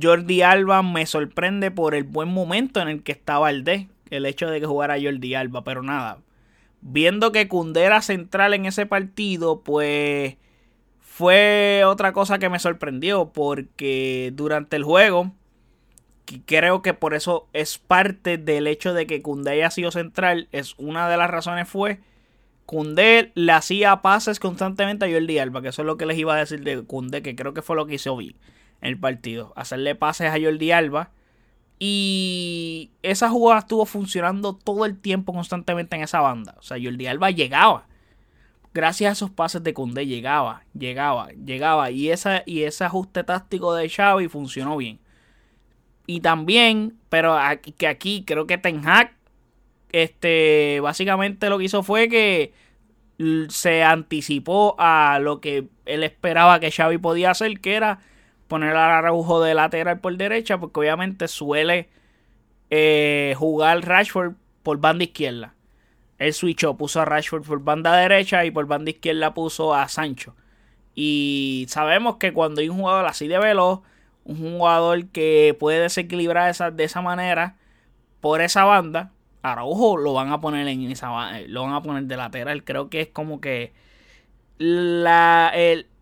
Jordi 0.00 0.42
Alba 0.42 0.82
me 0.82 1.06
sorprende 1.06 1.70
por 1.70 1.94
el 1.94 2.04
buen 2.04 2.28
momento 2.28 2.80
en 2.80 2.88
el 2.88 3.02
que 3.02 3.12
estaba 3.12 3.50
el 3.50 3.64
D. 3.64 3.88
El 4.10 4.26
hecho 4.26 4.48
de 4.48 4.60
que 4.60 4.66
jugara 4.66 5.00
Jordi 5.00 5.34
Alba, 5.34 5.64
pero 5.64 5.82
nada. 5.82 6.18
Viendo 6.80 7.32
que 7.32 7.48
Cundera 7.48 7.86
era 7.86 8.02
central 8.02 8.54
en 8.54 8.66
ese 8.66 8.86
partido, 8.86 9.62
pues 9.62 10.36
fue 11.00 11.82
otra 11.84 12.12
cosa 12.12 12.38
que 12.38 12.48
me 12.48 12.60
sorprendió 12.60 13.30
porque 13.32 14.32
durante 14.34 14.76
el 14.76 14.84
juego, 14.84 15.32
creo 16.46 16.80
que 16.80 16.94
por 16.94 17.14
eso 17.14 17.48
es 17.52 17.78
parte 17.78 18.38
del 18.38 18.68
hecho 18.68 18.94
de 18.94 19.06
que 19.06 19.20
Cundé 19.20 19.50
haya 19.50 19.70
sido 19.70 19.90
central, 19.90 20.48
es 20.52 20.74
una 20.78 21.08
de 21.08 21.16
las 21.16 21.28
razones 21.28 21.68
fue 21.68 21.98
Cundé 22.68 23.32
le 23.34 23.52
hacía 23.52 24.02
pases 24.02 24.38
constantemente 24.38 25.06
a 25.06 25.10
Jordi 25.10 25.38
Alba, 25.38 25.62
que 25.62 25.68
eso 25.68 25.80
es 25.80 25.86
lo 25.86 25.96
que 25.96 26.04
les 26.04 26.18
iba 26.18 26.34
a 26.34 26.38
decir 26.38 26.62
de 26.62 26.82
Cundé, 26.84 27.22
que 27.22 27.34
creo 27.34 27.54
que 27.54 27.62
fue 27.62 27.76
lo 27.76 27.86
que 27.86 27.94
hizo 27.94 28.14
bien 28.14 28.36
en 28.82 28.90
el 28.90 29.00
partido, 29.00 29.54
hacerle 29.56 29.94
pases 29.94 30.28
a 30.28 30.38
Jordi 30.38 30.70
Alba. 30.70 31.10
Y 31.78 32.90
esa 33.02 33.30
jugada 33.30 33.60
estuvo 33.60 33.86
funcionando 33.86 34.52
todo 34.52 34.84
el 34.84 34.98
tiempo 34.98 35.32
constantemente 35.32 35.96
en 35.96 36.02
esa 36.02 36.20
banda. 36.20 36.56
O 36.58 36.62
sea, 36.62 36.76
Jordi 36.76 37.06
Alba 37.06 37.30
llegaba 37.30 37.86
gracias 38.74 39.08
a 39.08 39.12
esos 39.12 39.30
pases 39.30 39.62
de 39.62 39.74
Cundé 39.74 40.06
llegaba, 40.06 40.62
llegaba, 40.72 41.28
llegaba. 41.30 41.90
Y, 41.90 42.10
esa, 42.10 42.42
y 42.46 42.62
ese 42.62 42.84
ajuste 42.84 43.24
táctico 43.24 43.74
de 43.74 43.88
Xavi 43.88 44.28
funcionó 44.28 44.76
bien. 44.76 45.00
Y 46.06 46.20
también, 46.20 46.96
pero 47.08 47.36
aquí, 47.36 47.72
que 47.72 47.86
aquí 47.86 48.24
creo 48.26 48.46
que 48.46 48.56
Ten 48.56 48.86
Hag, 48.86 49.14
este, 49.92 50.80
básicamente 50.82 51.48
lo 51.48 51.58
que 51.58 51.64
hizo 51.64 51.82
fue 51.82 52.08
que 52.08 52.52
se 53.48 53.82
anticipó 53.82 54.76
a 54.78 55.18
lo 55.20 55.40
que 55.40 55.68
él 55.86 56.04
esperaba 56.04 56.60
que 56.60 56.70
Xavi 56.70 56.98
podía 56.98 57.30
hacer, 57.30 57.60
que 57.60 57.74
era 57.74 58.00
poner 58.46 58.70
al 58.70 58.90
Araujo 58.90 59.42
de 59.42 59.54
lateral 59.54 60.00
por 60.00 60.16
derecha, 60.16 60.58
porque 60.58 60.80
obviamente 60.80 61.28
suele 61.28 61.88
eh, 62.70 63.34
jugar 63.36 63.80
Rashford 63.86 64.34
por 64.62 64.78
banda 64.78 65.04
izquierda. 65.04 65.54
Él 66.18 66.32
switchó, 66.32 66.76
puso 66.76 67.00
a 67.00 67.04
Rashford 67.04 67.44
por 67.44 67.62
banda 67.62 67.96
derecha 67.96 68.44
y 68.44 68.50
por 68.50 68.66
banda 68.66 68.90
izquierda 68.90 69.34
puso 69.34 69.74
a 69.74 69.88
Sancho. 69.88 70.34
Y 70.94 71.66
sabemos 71.68 72.16
que 72.16 72.32
cuando 72.32 72.60
hay 72.60 72.68
un 72.68 72.78
jugador 72.78 73.06
así 73.06 73.28
de 73.28 73.38
veloz, 73.38 73.80
un 74.24 74.58
jugador 74.58 75.06
que 75.06 75.56
puede 75.58 75.80
desequilibrar 75.80 76.50
esa, 76.50 76.70
de 76.70 76.84
esa 76.84 77.00
manera 77.00 77.56
por 78.20 78.40
esa 78.40 78.64
banda, 78.64 79.12
Araujo 79.42 79.96
lo 79.96 80.12
van 80.12 80.32
a 80.32 80.40
poner 80.40 80.66
en 80.68 80.90
esa 80.90 81.40
lo 81.46 81.62
van 81.62 81.74
a 81.74 81.82
poner 81.82 82.04
de 82.04 82.16
lateral. 82.16 82.64
Creo 82.64 82.90
que 82.90 83.00
es 83.00 83.08
como 83.08 83.40
que 83.40 83.72
la, 84.58 85.52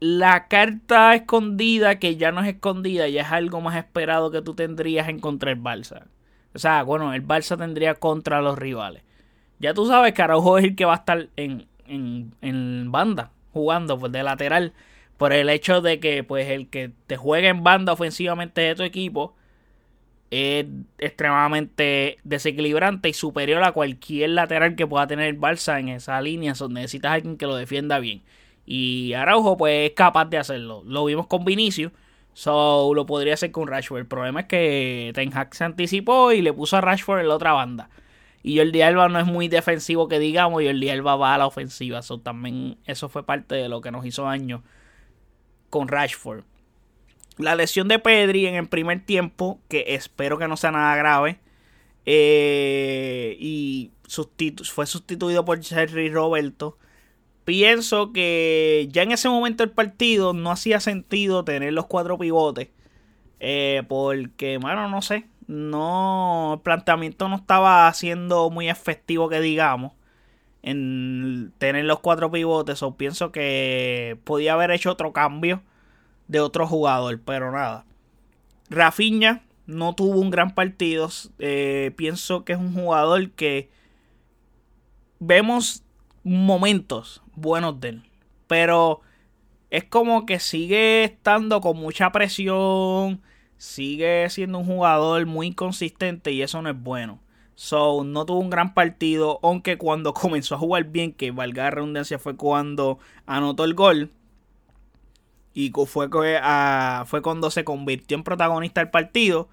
la 0.00 0.48
carta 0.48 1.14
escondida 1.14 1.98
que 1.98 2.16
ya 2.16 2.32
no 2.32 2.40
es 2.40 2.48
escondida, 2.48 3.08
ya 3.08 3.22
es 3.22 3.32
algo 3.32 3.60
más 3.60 3.76
esperado 3.76 4.30
que 4.30 4.42
tú 4.42 4.54
tendrías 4.54 5.08
en 5.08 5.20
contra 5.20 5.50
el 5.50 5.62
Barça. 5.62 6.04
O 6.54 6.58
sea, 6.58 6.82
bueno, 6.82 7.12
el 7.12 7.26
Barça 7.26 7.58
tendría 7.58 7.94
contra 7.94 8.40
los 8.40 8.58
rivales. 8.58 9.02
Ya 9.58 9.74
tú 9.74 9.86
sabes 9.86 10.14
que 10.14 10.22
Araujo 10.22 10.58
es 10.58 10.64
el 10.64 10.74
que 10.74 10.86
va 10.86 10.94
a 10.94 10.96
estar 10.96 11.28
en, 11.36 11.66
en, 11.86 12.92
banda, 12.92 13.30
jugando 13.52 13.98
pues, 13.98 14.12
de 14.12 14.22
lateral. 14.22 14.72
Por 15.18 15.32
el 15.32 15.48
hecho 15.48 15.80
de 15.80 16.00
que 16.00 16.24
pues 16.24 16.48
el 16.48 16.68
que 16.68 16.92
te 17.06 17.16
juegue 17.16 17.48
en 17.48 17.62
banda 17.62 17.92
ofensivamente 17.92 18.60
de 18.60 18.74
tu 18.74 18.82
equipo 18.82 19.34
es 20.30 20.66
extremadamente 20.98 22.18
desequilibrante 22.24 23.08
y 23.08 23.12
superior 23.12 23.62
a 23.62 23.72
cualquier 23.72 24.30
lateral 24.30 24.74
que 24.76 24.86
pueda 24.86 25.06
tener 25.06 25.28
el 25.28 25.40
Barça 25.40 25.78
en 25.78 25.88
esa 25.88 26.20
línea 26.20 26.54
necesitas 26.70 27.12
alguien 27.12 27.36
que 27.36 27.46
lo 27.46 27.56
defienda 27.56 27.98
bien. 27.98 28.22
Y 28.66 29.12
Araujo 29.14 29.56
pues 29.56 29.90
es 29.90 29.96
capaz 29.96 30.26
de 30.26 30.38
hacerlo. 30.38 30.82
Lo 30.84 31.04
vimos 31.04 31.26
con 31.28 31.44
Vinicius. 31.44 31.92
So, 32.34 32.92
lo 32.94 33.06
podría 33.06 33.34
hacer 33.34 33.50
con 33.50 33.68
Rashford. 33.68 34.00
El 34.00 34.06
problema 34.06 34.40
es 34.40 34.46
que 34.46 35.12
Ten 35.14 35.34
Hag 35.34 35.54
se 35.54 35.64
anticipó 35.64 36.32
y 36.32 36.42
le 36.42 36.52
puso 36.52 36.76
a 36.76 36.80
Rashford 36.82 37.20
en 37.20 37.28
la 37.28 37.36
otra 37.36 37.52
banda. 37.52 37.88
Y 38.42 38.58
Jordi 38.58 38.82
Alba 38.82 39.08
no 39.08 39.18
es 39.18 39.26
muy 39.26 39.48
defensivo 39.48 40.06
que 40.08 40.18
digamos, 40.18 40.62
Jordi 40.62 40.90
Alba 40.90 41.16
va 41.16 41.34
a 41.34 41.38
la 41.38 41.46
ofensiva. 41.46 42.00
Eso 42.00 42.18
también, 42.20 42.76
eso 42.84 43.08
fue 43.08 43.24
parte 43.24 43.54
de 43.54 43.68
lo 43.68 43.80
que 43.80 43.90
nos 43.90 44.04
hizo 44.04 44.24
daño 44.24 44.62
con 45.70 45.88
Rashford. 45.88 46.44
La 47.38 47.54
lesión 47.54 47.88
de 47.88 47.98
Pedri 47.98 48.46
en 48.46 48.54
el 48.54 48.68
primer 48.68 49.04
tiempo, 49.04 49.60
que 49.68 49.84
espero 49.88 50.38
que 50.38 50.48
no 50.48 50.56
sea 50.56 50.72
nada 50.72 50.96
grave. 50.96 51.38
Eh, 52.06 53.36
y 53.40 53.90
fue 54.64 54.86
sustituido 54.86 55.44
por 55.44 55.62
Jerry 55.62 56.10
Roberto. 56.10 56.78
Pienso 57.44 58.12
que 58.12 58.88
ya 58.90 59.02
en 59.02 59.12
ese 59.12 59.28
momento 59.28 59.64
del 59.64 59.72
partido 59.72 60.32
no 60.32 60.50
hacía 60.50 60.80
sentido 60.80 61.44
tener 61.44 61.72
los 61.72 61.86
cuatro 61.86 62.18
pivotes. 62.18 62.68
Eh, 63.40 63.82
porque, 63.88 64.58
bueno, 64.58 64.88
no 64.88 65.02
sé 65.02 65.26
no, 65.46 66.54
el 66.54 66.60
planteamiento 66.60 67.28
no 67.28 67.36
estaba 67.36 67.92
siendo 67.94 68.50
muy 68.50 68.68
efectivo 68.68 69.28
que 69.28 69.40
digamos 69.40 69.92
en 70.62 71.52
tener 71.58 71.84
los 71.84 72.00
cuatro 72.00 72.30
pivotes 72.30 72.82
o 72.82 72.96
pienso 72.96 73.30
que 73.30 74.18
podía 74.24 74.54
haber 74.54 74.72
hecho 74.72 74.90
otro 74.90 75.12
cambio 75.12 75.62
de 76.28 76.40
otro 76.40 76.66
jugador, 76.66 77.20
pero 77.24 77.50
nada. 77.52 77.84
Rafinha 78.68 79.42
no 79.66 79.94
tuvo 79.94 80.20
un 80.20 80.30
gran 80.30 80.54
partido, 80.54 81.08
eh, 81.38 81.92
pienso 81.96 82.44
que 82.44 82.52
es 82.52 82.58
un 82.58 82.72
jugador 82.74 83.30
que 83.32 83.70
vemos 85.18 85.82
momentos 86.22 87.22
buenos 87.34 87.80
de 87.80 87.88
él, 87.90 88.02
pero 88.46 89.00
es 89.70 89.84
como 89.84 90.26
que 90.26 90.38
sigue 90.38 91.04
estando 91.04 91.60
con 91.60 91.76
mucha 91.76 92.12
presión, 92.12 93.22
sigue 93.56 94.28
siendo 94.30 94.58
un 94.58 94.66
jugador 94.66 95.26
muy 95.26 95.52
consistente 95.52 96.32
y 96.32 96.42
eso 96.42 96.62
no 96.62 96.70
es 96.70 96.80
bueno. 96.80 97.20
So, 97.54 98.04
no 98.04 98.26
tuvo 98.26 98.40
un 98.40 98.50
gran 98.50 98.74
partido, 98.74 99.40
aunque 99.42 99.78
cuando 99.78 100.12
comenzó 100.14 100.54
a 100.54 100.58
jugar 100.58 100.84
bien, 100.84 101.12
que 101.12 101.30
valga 101.30 101.64
la 101.64 101.70
redundancia, 101.70 102.18
fue 102.18 102.36
cuando 102.36 102.98
anotó 103.24 103.64
el 103.64 103.74
gol. 103.74 104.10
Y 105.58 105.72
fue, 105.86 106.10
fue 107.06 107.22
cuando 107.22 107.50
se 107.50 107.64
convirtió 107.64 108.14
en 108.14 108.24
protagonista 108.24 108.82
del 108.82 108.90
partido. 108.90 109.48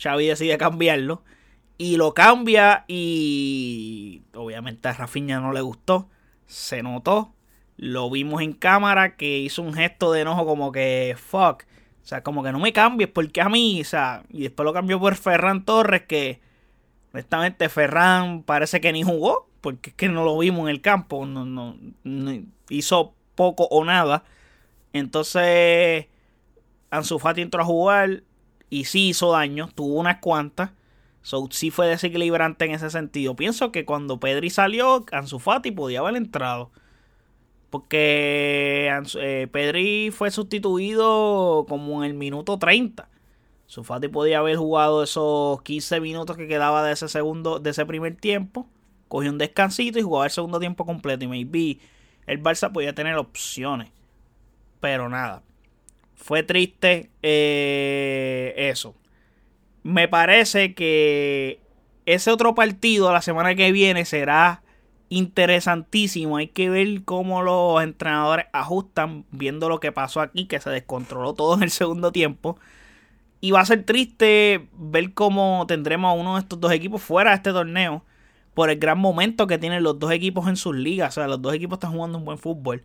Xavi 0.00 0.28
decide 0.28 0.56
cambiarlo. 0.58 1.24
Y 1.76 1.96
lo 1.96 2.14
cambia 2.14 2.84
y 2.86 4.22
obviamente 4.32 4.86
a 4.86 4.92
Rafinha 4.92 5.40
no 5.40 5.52
le 5.52 5.60
gustó. 5.60 6.08
Se 6.46 6.84
notó. 6.84 7.34
Lo 7.76 8.08
vimos 8.10 8.42
en 8.42 8.52
cámara 8.52 9.16
que 9.16 9.38
hizo 9.38 9.62
un 9.62 9.74
gesto 9.74 10.12
de 10.12 10.20
enojo 10.20 10.46
como 10.46 10.70
que 10.70 11.16
fuck. 11.18 11.64
O 12.00 12.06
sea, 12.06 12.22
como 12.22 12.44
que 12.44 12.52
no 12.52 12.60
me 12.60 12.72
cambies, 12.72 13.10
porque 13.10 13.40
a 13.40 13.48
mí, 13.48 13.80
o 13.80 13.84
sea, 13.84 14.22
y 14.30 14.42
después 14.42 14.64
lo 14.64 14.72
cambió 14.72 15.00
por 15.00 15.16
Ferran 15.16 15.64
Torres, 15.64 16.02
que 16.06 16.40
honestamente 17.12 17.68
Ferran 17.68 18.44
parece 18.44 18.80
que 18.80 18.92
ni 18.92 19.02
jugó, 19.02 19.48
porque 19.60 19.90
es 19.90 19.96
que 19.96 20.08
no 20.08 20.24
lo 20.24 20.38
vimos 20.38 20.62
en 20.62 20.68
el 20.68 20.80
campo, 20.80 21.26
no, 21.26 21.44
no, 21.44 22.42
hizo 22.68 23.14
poco 23.34 23.64
o 23.64 23.84
nada. 23.84 24.22
Entonces, 24.92 26.06
Ansu 26.90 27.18
Fati 27.18 27.42
entró 27.42 27.62
a 27.62 27.66
jugar 27.66 28.24
y 28.68 28.84
sí 28.84 29.08
hizo 29.08 29.32
daño, 29.32 29.68
tuvo 29.74 29.94
unas 30.00 30.18
cuantas. 30.18 30.72
So, 31.22 31.48
sí 31.50 31.70
fue 31.70 31.86
desequilibrante 31.86 32.64
en 32.64 32.72
ese 32.72 32.90
sentido. 32.90 33.36
Pienso 33.36 33.72
que 33.72 33.84
cuando 33.84 34.20
Pedri 34.20 34.50
salió, 34.50 35.04
Ansu 35.12 35.38
Fati 35.38 35.70
podía 35.70 36.00
haber 36.00 36.16
entrado. 36.16 36.70
Porque 37.70 38.92
eh, 39.20 39.48
Pedri 39.52 40.10
fue 40.10 40.32
sustituido 40.32 41.64
como 41.68 42.02
en 42.02 42.10
el 42.10 42.16
minuto 42.16 42.58
30. 42.58 43.08
Sufati 43.66 44.08
podía 44.08 44.40
haber 44.40 44.56
jugado 44.56 45.04
esos 45.04 45.62
15 45.62 46.00
minutos 46.00 46.36
que 46.36 46.48
quedaba 46.48 46.82
de 46.82 46.92
ese 46.92 47.08
segundo, 47.08 47.60
de 47.60 47.70
ese 47.70 47.86
primer 47.86 48.16
tiempo. 48.16 48.68
Cogió 49.06 49.30
un 49.30 49.38
descansito 49.38 50.00
y 50.00 50.02
jugaba 50.02 50.24
el 50.24 50.32
segundo 50.32 50.58
tiempo 50.58 50.84
completo. 50.84 51.24
Y 51.24 51.28
maybe 51.28 51.78
el 52.26 52.42
Barça 52.42 52.72
podía 52.72 52.92
tener 52.96 53.14
opciones. 53.14 53.92
Pero 54.80 55.08
nada. 55.08 55.42
Fue 56.14 56.42
triste 56.42 57.10
eh, 57.22 58.54
eso. 58.56 58.94
Me 59.82 60.08
parece 60.08 60.74
que 60.74 61.60
ese 62.06 62.30
otro 62.30 62.54
partido 62.54 63.12
la 63.12 63.22
semana 63.22 63.54
que 63.54 63.72
viene 63.72 64.04
será 64.04 64.62
interesantísimo. 65.08 66.38
Hay 66.38 66.48
que 66.48 66.70
ver 66.70 67.04
cómo 67.04 67.42
los 67.42 67.82
entrenadores 67.82 68.46
ajustan 68.52 69.26
viendo 69.30 69.68
lo 69.68 69.80
que 69.80 69.92
pasó 69.92 70.20
aquí, 70.20 70.46
que 70.46 70.60
se 70.60 70.70
descontroló 70.70 71.34
todo 71.34 71.54
en 71.56 71.62
el 71.64 71.70
segundo 71.70 72.12
tiempo. 72.12 72.58
Y 73.40 73.52
va 73.52 73.60
a 73.60 73.66
ser 73.66 73.84
triste 73.84 74.68
ver 74.72 75.14
cómo 75.14 75.64
tendremos 75.66 76.10
a 76.10 76.12
uno 76.12 76.34
de 76.34 76.40
estos 76.40 76.60
dos 76.60 76.72
equipos 76.72 77.02
fuera 77.02 77.30
de 77.30 77.36
este 77.36 77.52
torneo 77.52 78.04
por 78.54 78.70
el 78.70 78.78
gran 78.78 78.98
momento 78.98 79.46
que 79.46 79.58
tienen 79.58 79.82
los 79.82 79.98
dos 79.98 80.12
equipos 80.12 80.48
en 80.48 80.56
sus 80.56 80.76
ligas. 80.76 81.10
O 81.10 81.20
sea, 81.20 81.28
los 81.28 81.40
dos 81.40 81.54
equipos 81.54 81.76
están 81.76 81.92
jugando 81.92 82.18
un 82.18 82.24
buen 82.24 82.38
fútbol. 82.38 82.82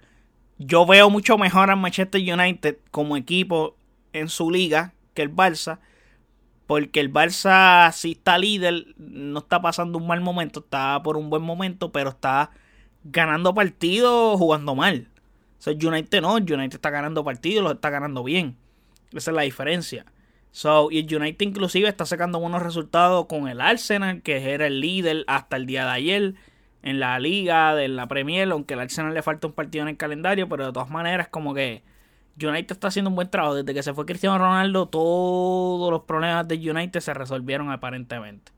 Yo 0.57 0.85
veo 0.85 1.09
mucho 1.09 1.37
mejor 1.37 1.69
al 1.69 1.77
Manchester 1.77 2.21
United 2.21 2.77
como 2.91 3.17
equipo 3.17 3.75
en 4.13 4.29
su 4.29 4.49
liga 4.49 4.93
que 5.13 5.21
el 5.21 5.33
Barça. 5.33 5.79
Porque 6.67 6.99
el 6.99 7.13
Barça, 7.13 7.91
si 7.91 8.13
está 8.13 8.37
líder, 8.37 8.95
no 8.97 9.39
está 9.39 9.61
pasando 9.61 9.99
un 9.99 10.07
mal 10.07 10.21
momento, 10.21 10.61
está 10.61 11.01
por 11.03 11.15
un 11.15 11.29
buen 11.29 11.43
momento, 11.43 11.91
pero 11.91 12.09
está 12.09 12.49
ganando 13.03 13.53
partidos 13.53 14.37
jugando 14.39 14.73
mal. 14.73 15.09
O 15.59 15.61
sea, 15.61 15.73
United 15.73 16.21
no, 16.21 16.35
United 16.35 16.73
está 16.73 16.89
ganando 16.89 17.23
partidos, 17.23 17.63
los 17.63 17.73
está 17.73 17.91
ganando 17.91 18.23
bien. 18.23 18.57
Esa 19.11 19.31
es 19.31 19.35
la 19.35 19.43
diferencia. 19.43 20.05
So, 20.51 20.89
y 20.89 20.99
el 20.99 21.15
United 21.15 21.45
inclusive 21.45 21.87
está 21.87 22.05
sacando 22.05 22.39
buenos 22.39 22.63
resultados 22.63 23.27
con 23.27 23.47
el 23.47 23.61
Arsenal, 23.61 24.21
que 24.21 24.51
era 24.51 24.67
el 24.67 24.79
líder 24.79 25.23
hasta 25.27 25.57
el 25.57 25.65
día 25.65 25.85
de 25.85 25.91
ayer 25.91 26.35
en 26.85 26.99
la 26.99 27.19
liga, 27.19 27.75
de 27.75 27.87
la 27.87 28.07
Premier, 28.07 28.49
aunque 28.51 28.75
al 28.75 28.79
Arsenal 28.81 29.13
le 29.13 29.23
falta 29.23 29.47
un 29.47 29.53
partido 29.53 29.81
en 29.81 29.89
el 29.89 29.97
calendario, 29.97 30.47
pero 30.47 30.67
de 30.67 30.71
todas 30.71 30.91
maneras 30.91 31.27
como 31.27 31.55
que 31.55 31.81
United 32.39 32.73
está 32.73 32.89
haciendo 32.89 33.09
un 33.09 33.15
buen 33.15 33.29
trabajo. 33.29 33.55
Desde 33.55 33.73
que 33.73 33.81
se 33.81 33.93
fue 33.93 34.05
Cristiano 34.05 34.37
Ronaldo, 34.37 34.87
todos 34.87 35.91
los 35.91 36.03
problemas 36.03 36.47
de 36.47 36.55
United 36.55 36.99
se 36.99 37.13
resolvieron 37.15 37.71
aparentemente. 37.71 38.51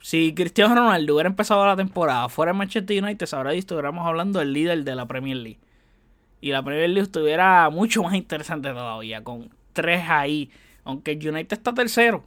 Si 0.00 0.32
Cristiano 0.34 0.74
Ronaldo 0.76 1.14
hubiera 1.14 1.28
empezado 1.28 1.66
la 1.66 1.76
temporada 1.76 2.30
fuera 2.30 2.52
de 2.52 2.58
Manchester 2.58 3.04
United, 3.04 3.28
ahora 3.32 3.52
estuviéramos 3.52 4.06
hablando 4.06 4.38
del 4.38 4.54
líder 4.54 4.82
de 4.84 4.94
la 4.94 5.06
Premier 5.06 5.36
League. 5.36 5.58
Y 6.40 6.52
la 6.52 6.62
Premier 6.62 6.88
League 6.88 7.02
estuviera 7.02 7.68
mucho 7.68 8.02
más 8.02 8.14
interesante 8.14 8.70
todavía, 8.70 9.22
con 9.22 9.50
tres 9.74 10.08
ahí. 10.08 10.50
Aunque 10.84 11.12
United 11.12 11.52
está 11.52 11.74
tercero, 11.74 12.24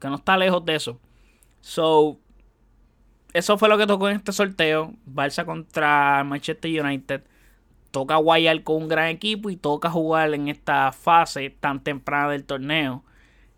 que 0.00 0.08
no 0.08 0.14
está 0.14 0.36
lejos 0.36 0.64
de 0.64 0.76
eso. 0.76 1.00
So, 1.60 2.20
eso 3.32 3.58
fue 3.58 3.68
lo 3.68 3.78
que 3.78 3.86
tocó 3.86 4.08
en 4.08 4.16
este 4.16 4.32
sorteo. 4.32 4.94
Barça 5.06 5.44
contra 5.44 6.24
Manchester 6.24 6.84
United 6.84 7.22
toca 7.90 8.16
guayar 8.16 8.62
con 8.62 8.76
un 8.76 8.88
gran 8.88 9.08
equipo 9.08 9.50
y 9.50 9.56
toca 9.56 9.90
jugar 9.90 10.34
en 10.34 10.48
esta 10.48 10.92
fase 10.92 11.50
tan 11.50 11.82
temprana 11.82 12.30
del 12.30 12.44
torneo 12.44 13.04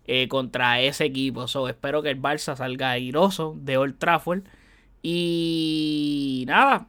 eh, 0.05 0.27
contra 0.27 0.81
ese 0.81 1.05
equipo. 1.05 1.47
So, 1.47 1.67
espero 1.67 2.01
que 2.01 2.09
el 2.09 2.21
Barça 2.21 2.55
salga 2.55 2.91
airoso 2.91 3.55
de 3.57 3.77
Old 3.77 3.97
Trafford. 3.97 4.43
Y 5.01 6.45
nada, 6.47 6.87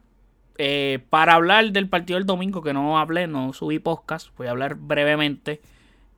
eh, 0.57 0.99
para 1.09 1.33
hablar 1.33 1.71
del 1.71 1.89
partido 1.89 2.17
del 2.19 2.25
domingo, 2.25 2.61
que 2.61 2.73
no 2.73 2.99
hablé, 2.99 3.27
no 3.27 3.53
subí 3.53 3.79
podcast, 3.79 4.29
voy 4.37 4.47
a 4.47 4.51
hablar 4.51 4.75
brevemente. 4.75 5.61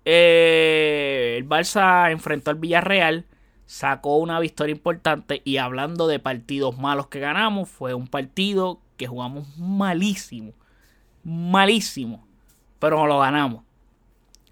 Eh, 0.06 1.36
el 1.38 1.48
Barça 1.48 2.12
enfrentó 2.12 2.52
al 2.52 2.58
Villarreal, 2.58 3.26
sacó 3.74 4.18
una 4.18 4.40
victoria 4.40 4.74
importante 4.74 5.42
y 5.44 5.58
hablando 5.58 6.08
de 6.08 6.20
partidos 6.20 6.78
malos 6.78 7.08
que 7.08 7.20
ganamos, 7.20 7.70
fue 7.70 7.94
un 7.94 8.08
partido 8.08 8.80
que 8.98 9.08
jugamos 9.08 9.58
malísimo 9.58 10.54
malísimo, 11.24 12.26
pero 12.80 13.08
lo 13.08 13.20
ganamos. 13.20 13.64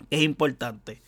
Es 0.10 0.22
importante. 0.22 1.02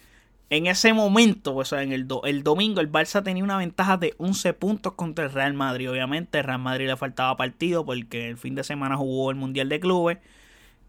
En 0.50 0.68
ese 0.68 0.94
momento, 0.94 1.56
o 1.56 1.66
sea, 1.66 1.82
en 1.82 1.92
el, 1.94 2.08
el 2.26 2.44
domingo, 2.44 2.80
el 2.80 2.92
Barça 2.92 3.24
tenía 3.24 3.44
una 3.44 3.58
ventaja 3.58 3.98
de 3.98 4.14
11 4.18 4.54
puntos 4.54 4.94
contra 4.94 5.26
el 5.26 5.32
Real 5.32 5.54
Madrid. 5.54 5.90
Obviamente, 5.90 6.40
el 6.40 6.44
Real 6.44 6.60
Madrid 6.60 6.88
le 6.88 6.98
faltaba 6.98 7.36
partido 7.38 7.86
porque 7.86 8.30
el 8.30 8.38
fin 8.38 8.54
de 8.54 8.64
semana 8.64 8.98
jugó 8.98 9.32
el 9.32 9.36
Mundial 9.36 9.70
de 9.70 9.80
Clubes. 9.80 10.20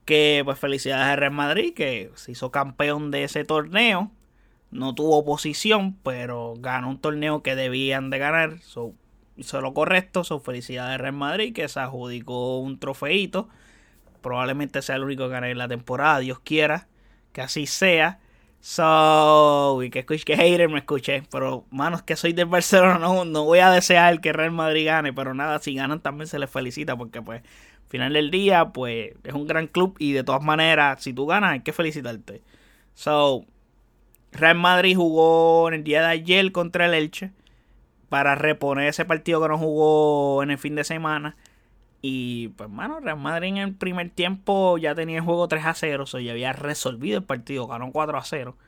Que, 0.04 0.42
pues, 0.44 0.58
felicidades 0.58 1.06
al 1.06 1.18
Real 1.18 1.32
Madrid, 1.32 1.72
que 1.74 2.10
se 2.14 2.32
hizo 2.32 2.50
campeón 2.50 3.10
de 3.10 3.24
ese 3.24 3.44
torneo. 3.44 4.10
No 4.74 4.94
tuvo 4.94 5.16
oposición, 5.18 5.96
pero 6.02 6.54
ganó 6.58 6.90
un 6.90 6.98
torneo 7.00 7.42
que 7.42 7.56
debían 7.56 8.10
de 8.10 8.18
ganar. 8.18 8.58
hizo 9.36 9.60
lo 9.62 9.72
correcto. 9.72 10.24
Son 10.24 10.42
felicidades 10.42 10.94
al 10.94 10.98
Real 10.98 11.14
Madrid, 11.14 11.54
que 11.54 11.66
se 11.68 11.80
adjudicó 11.80 12.58
un 12.58 12.78
trofeito 12.78 13.48
probablemente 14.24 14.80
sea 14.80 14.96
el 14.96 15.04
único 15.04 15.24
que 15.24 15.32
gane 15.34 15.50
en 15.50 15.58
la 15.58 15.68
temporada, 15.68 16.18
Dios 16.18 16.40
quiera 16.40 16.88
que 17.32 17.42
así 17.42 17.66
sea. 17.66 18.20
So, 18.60 19.82
y 19.82 19.90
que 19.90 19.98
escuche 20.00 20.24
que 20.24 20.36
hater 20.36 20.70
me 20.70 20.78
escuché, 20.78 21.22
pero 21.30 21.66
manos 21.70 22.02
que 22.02 22.16
soy 22.16 22.32
del 22.32 22.46
Barcelona, 22.46 22.98
no, 22.98 23.26
no 23.26 23.44
voy 23.44 23.58
a 23.58 23.70
desear 23.70 24.22
que 24.22 24.32
Real 24.32 24.52
Madrid 24.52 24.86
gane, 24.86 25.12
pero 25.12 25.34
nada, 25.34 25.58
si 25.58 25.74
ganan 25.74 26.00
también 26.00 26.26
se 26.26 26.38
les 26.38 26.48
felicita 26.48 26.96
porque 26.96 27.20
pues 27.20 27.42
final 27.88 28.14
del 28.14 28.30
día 28.30 28.70
pues 28.72 29.12
es 29.22 29.34
un 29.34 29.46
gran 29.46 29.66
club 29.66 29.94
y 29.98 30.12
de 30.12 30.24
todas 30.24 30.42
maneras 30.42 31.02
si 31.02 31.12
tú 31.12 31.26
ganas 31.26 31.52
hay 31.52 31.60
que 31.60 31.74
felicitarte. 31.74 32.42
So, 32.94 33.44
Real 34.34 34.56
Madrid 34.56 34.96
jugó 34.96 35.68
en 35.68 35.74
el 35.74 35.84
día 35.84 36.02
de 36.02 36.08
ayer 36.08 36.52
contra 36.52 36.86
el 36.86 36.94
Elche 36.94 37.32
para 38.08 38.34
reponer 38.34 38.88
ese 38.88 39.04
partido 39.04 39.40
que 39.40 39.48
no 39.48 39.58
jugó 39.58 40.42
en 40.42 40.50
el 40.50 40.58
fin 40.58 40.74
de 40.74 40.84
semana 40.84 41.36
y 42.06 42.48
pues, 42.48 42.68
mano, 42.68 43.00
Real 43.00 43.16
Madrid 43.16 43.48
en 43.48 43.56
el 43.56 43.74
primer 43.74 44.10
tiempo 44.10 44.76
ya 44.76 44.94
tenía 44.94 45.16
el 45.16 45.24
juego 45.24 45.48
3 45.48 45.64
a 45.64 45.72
0, 45.72 46.04
o 46.12 46.18
ya 46.18 46.32
había 46.32 46.52
resolvido 46.52 47.16
el 47.16 47.24
partido, 47.24 47.66
ganó 47.66 47.92
4 47.92 48.18
a 48.18 48.22
0. 48.22 48.58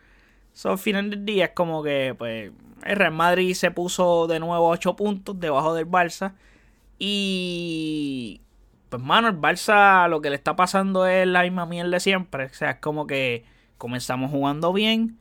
So, 0.55 0.70
al 0.70 0.79
final 0.79 1.11
del 1.11 1.26
día 1.26 1.44
es 1.44 1.50
como 1.50 1.83
que, 1.83 2.14
pues, 2.16 2.50
el 2.87 2.96
Real 2.96 3.12
Madrid 3.12 3.52
se 3.52 3.70
puso 3.70 4.26
de 4.26 4.40
nuevo 4.40 4.70
8 4.70 4.96
puntos 4.96 5.38
debajo 5.38 5.74
del 5.74 5.87
Barça. 5.87 6.33
Y, 6.98 8.40
pues, 8.88 9.02
mano, 9.02 9.29
el 9.29 9.37
Barça 9.38 10.09
lo 10.09 10.22
que 10.22 10.31
le 10.31 10.37
está 10.37 10.57
pasando 10.57 11.07
es 11.07 11.26
la 11.26 11.42
misma 11.42 11.66
mierda 11.66 11.90
de 11.90 12.00
siempre. 12.00 12.46
O 12.46 12.55
sea, 12.55 12.70
es 12.70 12.76
como 12.79 13.07
que 13.07 13.44
comenzamos 13.76 14.31
jugando 14.31 14.72
bien, 14.72 15.18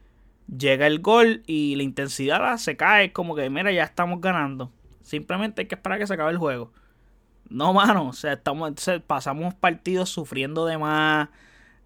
llega 0.48 0.88
el 0.88 1.00
gol 1.00 1.44
y 1.48 1.76
la 1.76 1.84
intensidad 1.84 2.58
se 2.58 2.78
cae. 2.78 3.12
Como 3.12 3.36
que, 3.36 3.50
mira, 3.50 3.72
ya 3.72 3.84
estamos 3.84 4.22
ganando. 4.22 4.72
Simplemente 5.02 5.62
hay 5.62 5.68
que 5.68 5.76
esperar 5.76 6.00
que 6.00 6.08
se 6.08 6.14
acabe 6.14 6.32
el 6.32 6.38
juego. 6.38 6.72
No, 7.50 7.74
mano, 7.74 8.10
o 8.10 8.14
sea, 8.14 8.34
estamos, 8.34 8.74
pasamos 9.06 9.54
partidos 9.54 10.10
sufriendo 10.10 10.66
de 10.66 10.80
más, 10.80 11.30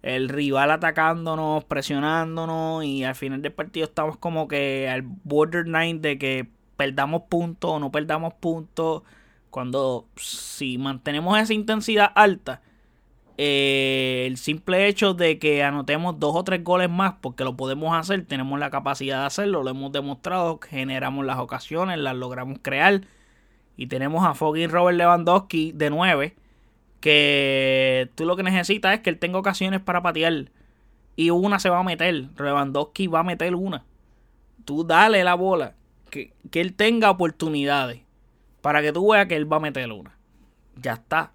el 0.02 0.30
rival 0.30 0.70
atacándonos, 0.70 1.64
presionándonos 1.64 2.84
y 2.84 3.04
al 3.04 3.14
final 3.14 3.42
del 3.42 3.52
partido 3.52 3.84
estamos 3.84 4.16
como 4.16 4.48
que 4.48 4.88
al 4.88 5.02
borderline 5.02 6.00
de 6.00 6.18
que 6.18 6.48
perdamos 6.76 7.22
puntos 7.28 7.72
o 7.72 7.78
no 7.78 7.90
perdamos 7.92 8.34
puntos. 8.34 9.02
Cuando 9.50 10.06
si 10.16 10.78
mantenemos 10.78 11.38
esa 11.38 11.52
intensidad 11.52 12.12
alta, 12.14 12.62
eh, 13.42 14.26
el 14.26 14.36
simple 14.36 14.86
hecho 14.86 15.14
de 15.14 15.38
que 15.38 15.62
anotemos 15.62 16.18
dos 16.18 16.36
o 16.36 16.44
tres 16.44 16.62
goles 16.62 16.90
más, 16.90 17.14
porque 17.22 17.42
lo 17.42 17.56
podemos 17.56 17.96
hacer, 17.96 18.26
tenemos 18.26 18.60
la 18.60 18.68
capacidad 18.68 19.20
de 19.20 19.26
hacerlo, 19.26 19.62
lo 19.62 19.70
hemos 19.70 19.92
demostrado, 19.92 20.60
generamos 20.62 21.24
las 21.24 21.38
ocasiones, 21.38 21.98
las 21.98 22.14
logramos 22.16 22.58
crear 22.60 23.00
y 23.78 23.86
tenemos 23.86 24.26
a 24.26 24.34
fucking 24.34 24.68
Robert 24.68 24.98
Lewandowski 24.98 25.72
de 25.72 25.88
9. 25.88 26.36
Que 27.00 28.10
tú 28.14 28.26
lo 28.26 28.36
que 28.36 28.42
necesitas 28.42 28.92
es 28.92 29.00
que 29.00 29.08
él 29.08 29.18
tenga 29.18 29.38
ocasiones 29.38 29.80
para 29.80 30.02
patear. 30.02 30.50
Y 31.16 31.30
una 31.30 31.58
se 31.58 31.70
va 31.70 31.78
a 31.78 31.82
meter. 31.82 32.28
Lewandowski 32.38 33.06
va 33.06 33.20
a 33.20 33.22
meter 33.24 33.54
una. 33.54 33.86
Tú 34.66 34.84
dale 34.84 35.24
la 35.24 35.32
bola. 35.32 35.76
Que, 36.10 36.34
que 36.50 36.60
él 36.60 36.74
tenga 36.74 37.10
oportunidades. 37.10 38.02
Para 38.60 38.82
que 38.82 38.92
tú 38.92 39.12
veas 39.12 39.28
que 39.28 39.36
él 39.36 39.50
va 39.50 39.56
a 39.56 39.60
meter 39.60 39.90
una. 39.90 40.14
Ya 40.76 40.92
está. 40.92 41.32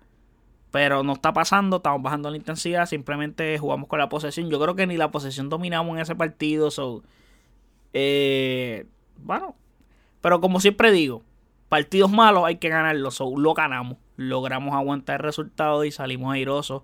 Pero 0.75 1.03
no 1.03 1.13
está 1.13 1.31
pasando, 1.31 1.77
estamos 1.77 2.01
bajando 2.01 2.29
la 2.29 2.35
intensidad, 2.35 2.85
simplemente 2.85 3.57
jugamos 3.57 3.87
con 3.87 3.97
la 3.97 4.09
posesión. 4.09 4.49
Yo 4.49 4.59
creo 4.59 4.75
que 4.75 4.85
ni 4.85 4.97
la 4.97 5.09
posesión 5.09 5.47
dominamos 5.47 5.95
en 5.95 6.01
ese 6.01 6.15
partido. 6.15 6.69
So, 6.69 7.01
eh, 7.93 8.85
bueno, 9.15 9.55
pero 10.19 10.41
como 10.41 10.59
siempre 10.59 10.91
digo, 10.91 11.23
partidos 11.69 12.11
malos 12.11 12.43
hay 12.43 12.57
que 12.57 12.67
ganarlos. 12.67 13.21
lo 13.21 13.53
ganamos. 13.53 13.99
Logramos 14.17 14.75
aguantar 14.75 15.21
el 15.21 15.23
resultado 15.23 15.85
y 15.85 15.91
salimos 15.91 16.33
airosos. 16.33 16.83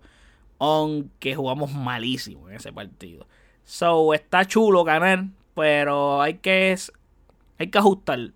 Aunque 0.57 1.35
jugamos 1.35 1.73
malísimo 1.73 2.47
en 2.47 2.55
ese 2.55 2.71
partido. 2.71 3.27
So, 3.65 4.13
está 4.13 4.45
chulo 4.45 4.85
ganar. 4.85 5.25
Pero 5.53 6.21
hay 6.21 6.35
que, 6.35 6.77
hay 7.57 7.67
que 7.67 7.77
ajustar. 7.77 8.31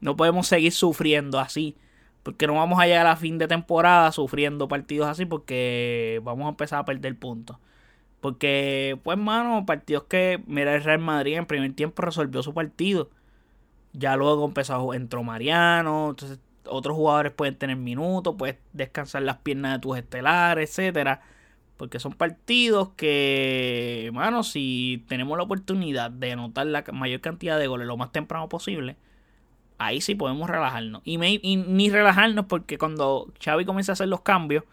No 0.00 0.16
podemos 0.16 0.48
seguir 0.48 0.72
sufriendo 0.72 1.40
así. 1.40 1.78
Porque 2.22 2.46
no 2.46 2.54
vamos 2.54 2.80
a 2.80 2.86
llegar 2.86 3.06
a 3.06 3.16
fin 3.16 3.38
de 3.38 3.48
temporada 3.48 4.12
sufriendo 4.12 4.68
partidos 4.68 5.08
así. 5.08 5.26
Porque 5.26 6.20
vamos 6.24 6.46
a 6.46 6.50
empezar 6.50 6.80
a 6.80 6.84
perder 6.84 7.18
puntos. 7.18 7.58
Porque, 8.20 8.98
pues, 9.02 9.18
mano, 9.18 9.66
partidos 9.66 10.04
que. 10.04 10.42
Mira, 10.46 10.74
el 10.74 10.84
Real 10.84 11.00
Madrid 11.00 11.36
en 11.36 11.46
primer 11.46 11.72
tiempo 11.74 12.02
resolvió 12.02 12.42
su 12.42 12.54
partido. 12.54 13.10
Ya 13.92 14.16
luego 14.16 14.46
empezó, 14.46 14.94
entró 14.94 15.22
Mariano, 15.22 16.10
entonces 16.10 16.40
otros 16.66 16.96
jugadores 16.96 17.32
pueden 17.32 17.56
tener 17.56 17.76
minutos, 17.76 18.34
puedes 18.38 18.56
descansar 18.72 19.22
las 19.22 19.38
piernas 19.38 19.74
de 19.74 19.78
tus 19.80 19.98
estelares, 19.98 20.70
etcétera. 20.70 21.20
Porque 21.76 21.98
son 21.98 22.12
partidos 22.12 22.90
que, 22.96 24.06
hermano, 24.06 24.44
si 24.44 25.04
tenemos 25.08 25.36
la 25.36 25.44
oportunidad 25.44 26.10
de 26.10 26.32
anotar 26.32 26.66
la 26.66 26.84
mayor 26.92 27.20
cantidad 27.20 27.58
de 27.58 27.66
goles 27.66 27.86
lo 27.86 27.96
más 27.96 28.12
temprano 28.12 28.48
posible, 28.48 28.96
ahí 29.86 30.00
sí 30.00 30.14
podemos 30.14 30.48
relajarnos. 30.48 31.02
Y, 31.04 31.16
ni 31.18 31.90
relajarnos 31.90 32.46
porque 32.46 32.78
cuando 32.78 33.32
Xavi 33.42 33.64
comienza 33.64 33.92
a 33.92 33.94
hacer 33.94 34.08
los 34.08 34.20
cambios, 34.22 34.64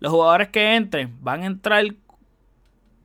los 0.00 0.12
jugadores 0.12 0.48
que 0.48 0.74
entren 0.74 1.16
van 1.20 1.42
a 1.42 1.46
entrar 1.46 1.84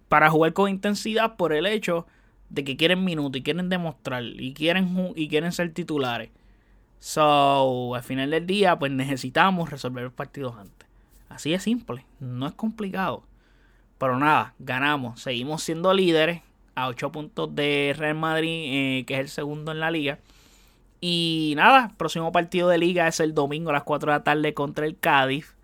para 0.07 0.29
jugar 0.29 0.53
con 0.53 0.69
intensidad 0.69 1.35
por 1.35 1.53
el 1.53 1.65
hecho 1.65 2.07
de 2.49 2.63
que 2.63 2.77
quieren 2.77 3.03
minutos 3.03 3.39
y 3.39 3.43
quieren 3.43 3.69
demostrar 3.69 4.23
y 4.23 4.53
quieren, 4.53 5.13
y 5.15 5.27
quieren 5.27 5.51
ser 5.51 5.73
titulares. 5.73 6.29
So, 6.99 7.95
al 7.95 8.03
final 8.03 8.31
del 8.31 8.45
día, 8.45 8.77
pues 8.77 8.91
necesitamos 8.91 9.69
resolver 9.69 10.03
los 10.03 10.13
partidos 10.13 10.55
antes. 10.57 10.87
Así 11.29 11.51
de 11.51 11.59
simple, 11.59 12.05
no 12.19 12.47
es 12.47 12.53
complicado. 12.53 13.23
Pero 13.97 14.17
nada, 14.17 14.53
ganamos. 14.59 15.21
Seguimos 15.21 15.63
siendo 15.63 15.93
líderes 15.93 16.41
a 16.75 16.87
8 16.87 17.11
puntos 17.11 17.53
de 17.55 17.93
Real 17.97 18.15
Madrid, 18.15 18.49
eh, 18.49 19.05
que 19.05 19.13
es 19.15 19.19
el 19.19 19.29
segundo 19.29 19.71
en 19.71 19.79
la 19.79 19.91
liga. 19.91 20.19
Y 21.01 21.53
nada, 21.55 21.93
próximo 21.97 22.31
partido 22.31 22.67
de 22.69 22.77
liga 22.77 23.07
es 23.07 23.19
el 23.19 23.33
domingo 23.33 23.69
a 23.69 23.73
las 23.73 23.83
4 23.83 24.11
de 24.11 24.17
la 24.17 24.23
tarde 24.23 24.53
contra 24.53 24.85
el 24.85 24.97
Cádiz. 24.97 25.55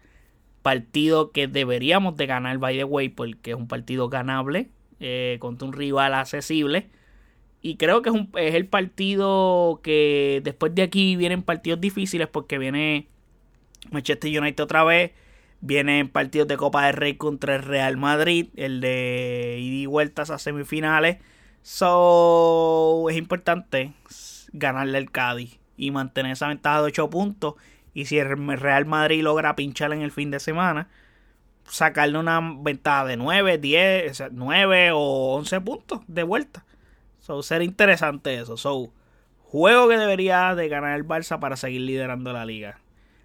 Partido 0.61 1.31
que 1.31 1.47
deberíamos 1.47 2.15
de 2.15 2.25
ganar, 2.25 2.57
by 2.57 2.77
the 2.77 2.83
way, 2.83 3.09
porque 3.09 3.51
es 3.51 3.57
un 3.57 3.67
partido 3.67 4.09
ganable 4.09 4.69
eh, 4.99 5.37
contra 5.39 5.67
un 5.67 5.73
rival 5.73 6.13
accesible. 6.13 6.89
Y 7.61 7.77
creo 7.77 8.01
que 8.01 8.09
es, 8.09 8.15
un, 8.15 8.31
es 8.37 8.55
el 8.55 8.67
partido 8.67 9.81
que 9.83 10.41
después 10.43 10.73
de 10.75 10.83
aquí 10.83 11.15
vienen 11.15 11.43
partidos 11.43 11.81
difíciles 11.81 12.27
porque 12.27 12.57
viene 12.57 13.07
Manchester 13.91 14.39
United 14.39 14.63
otra 14.63 14.83
vez. 14.83 15.11
Vienen 15.61 16.09
partidos 16.09 16.47
de 16.47 16.57
Copa 16.57 16.85
del 16.85 16.95
Rey 16.95 17.15
contra 17.15 17.55
el 17.55 17.63
Real 17.63 17.97
Madrid. 17.97 18.49
El 18.55 18.81
de 18.81 19.57
ida 19.59 19.75
y 19.75 19.85
vueltas 19.87 20.29
a 20.29 20.37
semifinales. 20.37 21.17
So, 21.63 23.07
es 23.09 23.17
importante 23.17 23.93
ganarle 24.57 24.97
al 24.97 25.11
Cádiz 25.11 25.59
y 25.77 25.91
mantener 25.91 26.33
esa 26.33 26.47
ventaja 26.47 26.81
de 26.81 26.87
8 26.87 27.09
puntos. 27.09 27.55
Y 27.93 28.05
si 28.05 28.17
el 28.17 28.59
Real 28.59 28.85
Madrid 28.85 29.23
logra 29.23 29.55
pinchar 29.55 29.93
en 29.93 30.01
el 30.01 30.11
fin 30.11 30.31
de 30.31 30.39
semana, 30.39 30.89
sacarle 31.69 32.17
una 32.17 32.41
ventaja 32.59 33.05
de 33.05 33.17
9, 33.17 33.57
10, 33.57 34.23
9 34.31 34.91
o 34.91 35.35
11 35.35 35.61
puntos 35.61 36.01
de 36.07 36.23
vuelta. 36.23 36.65
So, 37.19 37.41
ser 37.41 37.61
interesante 37.61 38.35
eso. 38.35 38.57
So, 38.57 38.91
juego 39.39 39.87
que 39.89 39.97
debería 39.97 40.53
de 40.55 40.67
ganar 40.67 40.95
el 40.95 41.07
Barça 41.07 41.39
para 41.39 41.55
seguir 41.55 41.81
liderando 41.81 42.33
la 42.33 42.45
liga. 42.45 42.79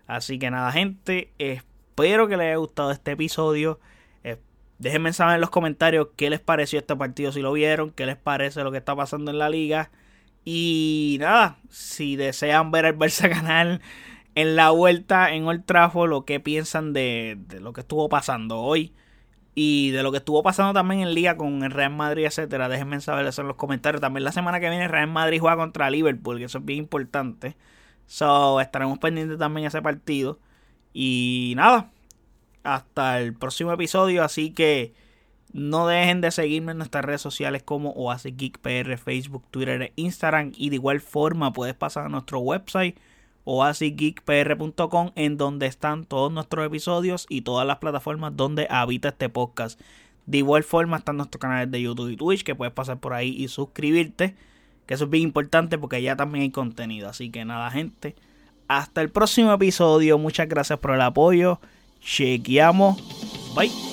Así 0.07 0.39
que 0.39 0.51
nada, 0.51 0.73
gente, 0.73 1.33
espero 1.39 2.27
que 2.27 2.37
les 2.37 2.47
haya 2.47 2.57
gustado 2.57 2.91
este 2.91 3.13
episodio. 3.13 3.79
Eh, 4.25 4.39
déjenme 4.79 5.13
saber 5.13 5.37
en 5.37 5.41
los 5.41 5.51
comentarios 5.51 6.09
qué 6.17 6.31
les 6.31 6.41
pareció 6.41 6.79
este 6.79 6.97
partido, 6.97 7.31
si 7.33 7.43
lo 7.43 7.53
vieron, 7.53 7.91
qué 7.91 8.07
les 8.07 8.17
parece 8.17 8.65
lo 8.65 8.73
que 8.73 8.79
está 8.79 8.97
pasando 8.97 9.31
en 9.31 9.39
la 9.39 9.51
liga. 9.51 9.91
Y 10.45 11.19
nada, 11.21 11.59
si 11.69 12.17
desean 12.17 12.71
ver 12.71 12.87
al 12.87 12.99
Barça 12.99 13.29
ganar 13.29 13.81
en 14.35 14.57
la 14.57 14.71
vuelta 14.71 15.33
en 15.35 15.47
Old 15.47 15.65
Trafford, 15.65 16.11
lo 16.11 16.25
que 16.25 16.41
piensan 16.41 16.93
de, 16.93 17.39
lo 17.61 17.73
que 17.73 17.83
estuvo 17.83 18.09
pasando 18.09 18.61
hoy 18.61 18.95
y 19.55 19.91
de 19.91 20.03
lo 20.03 20.13
que 20.13 20.19
estuvo 20.19 20.43
pasando 20.43 20.73
también 20.73 21.01
en 21.03 21.15
Liga 21.15 21.37
con 21.37 21.63
el 21.65 21.71
Real 21.71 21.93
Madrid, 21.93 22.25
etcétera. 22.25 22.69
Déjenme 22.69 23.01
saber 23.01 23.27
eso 23.27 23.43
en 23.43 23.49
los 23.49 23.57
comentarios. 23.57 24.01
También 24.01 24.25
la 24.25 24.33
semana 24.33 24.61
que 24.61 24.71
viene 24.71 24.85
el 24.85 24.91
Real 24.91 25.09
Madrid 25.09 25.41
juega 25.41 25.57
contra 25.57 25.91
Liverpool, 25.91 26.39
que 26.39 26.45
eso 26.45 26.59
es 26.59 26.65
bien 26.65 26.81
importante. 26.81 27.57
So, 28.07 28.61
estaremos 28.61 28.99
pendientes 28.99 29.39
también 29.39 29.65
de 29.65 29.69
ese 29.69 29.83
partido. 29.83 30.39
Y 30.93 31.55
nada, 31.57 31.91
hasta 32.63 33.21
el 33.21 33.35
próximo 33.35 33.73
episodio. 33.73 34.25
Así 34.25 34.53
que 34.53 34.95
no 35.53 35.87
dejen 35.87 36.21
de 36.21 36.31
seguirme 36.31 36.73
en 36.73 36.79
nuestras 36.79 37.05
redes 37.05 37.21
sociales 37.21 37.63
como 37.63 37.91
Oasis 37.91 38.37
Geek 38.37 38.59
PR, 38.59 38.97
Facebook, 38.97 39.45
Twitter 39.51 39.83
e 39.83 39.93
Instagram. 39.97 40.53
Y 40.57 40.71
de 40.71 40.77
igual 40.77 41.01
forma 41.01 41.53
puedes 41.53 41.75
pasar 41.75 42.07
a 42.07 42.09
nuestro 42.09 42.39
website 42.41 42.97
oasisgeekpr.com 43.45 45.11
en 45.17 45.37
donde 45.37 45.67
están 45.67 46.05
todos 46.05 46.31
nuestros 46.31 46.67
episodios 46.67 47.27
y 47.29 47.43
todas 47.43 47.67
las 47.67 47.79
plataformas 47.79 48.37
donde 48.37 48.67
habita 48.71 49.09
este 49.09 49.29
podcast. 49.29 49.81
De 50.27 50.39
igual 50.39 50.63
forma 50.63 50.99
están 50.99 51.17
nuestros 51.17 51.41
canales 51.41 51.71
de 51.71 51.83
YouTube 51.83 52.11
y 52.11 52.17
Twitch 52.17 52.45
que 52.45 52.55
puedes 52.55 52.73
pasar 52.73 52.99
por 53.01 53.13
ahí 53.13 53.31
y 53.31 53.49
suscribirte. 53.49 54.37
Que 54.87 54.95
eso 54.95 55.05
es 55.05 55.11
bien 55.11 55.25
importante 55.25 55.79
porque 55.79 56.03
ya 56.03 56.17
también 56.17 56.43
hay 56.43 56.51
contenido. 56.51 57.09
Así 57.09 57.31
que 57.31 57.45
nada 57.45 57.71
gente. 57.71 58.15
Hasta 58.69 59.01
el 59.01 59.11
próximo 59.11 59.53
episodio. 59.53 60.19
Muchas 60.19 60.49
gracias 60.49 60.79
por 60.79 60.93
el 60.93 61.01
apoyo. 61.01 61.61
Chequeamos. 62.01 63.03
Bye. 63.57 63.90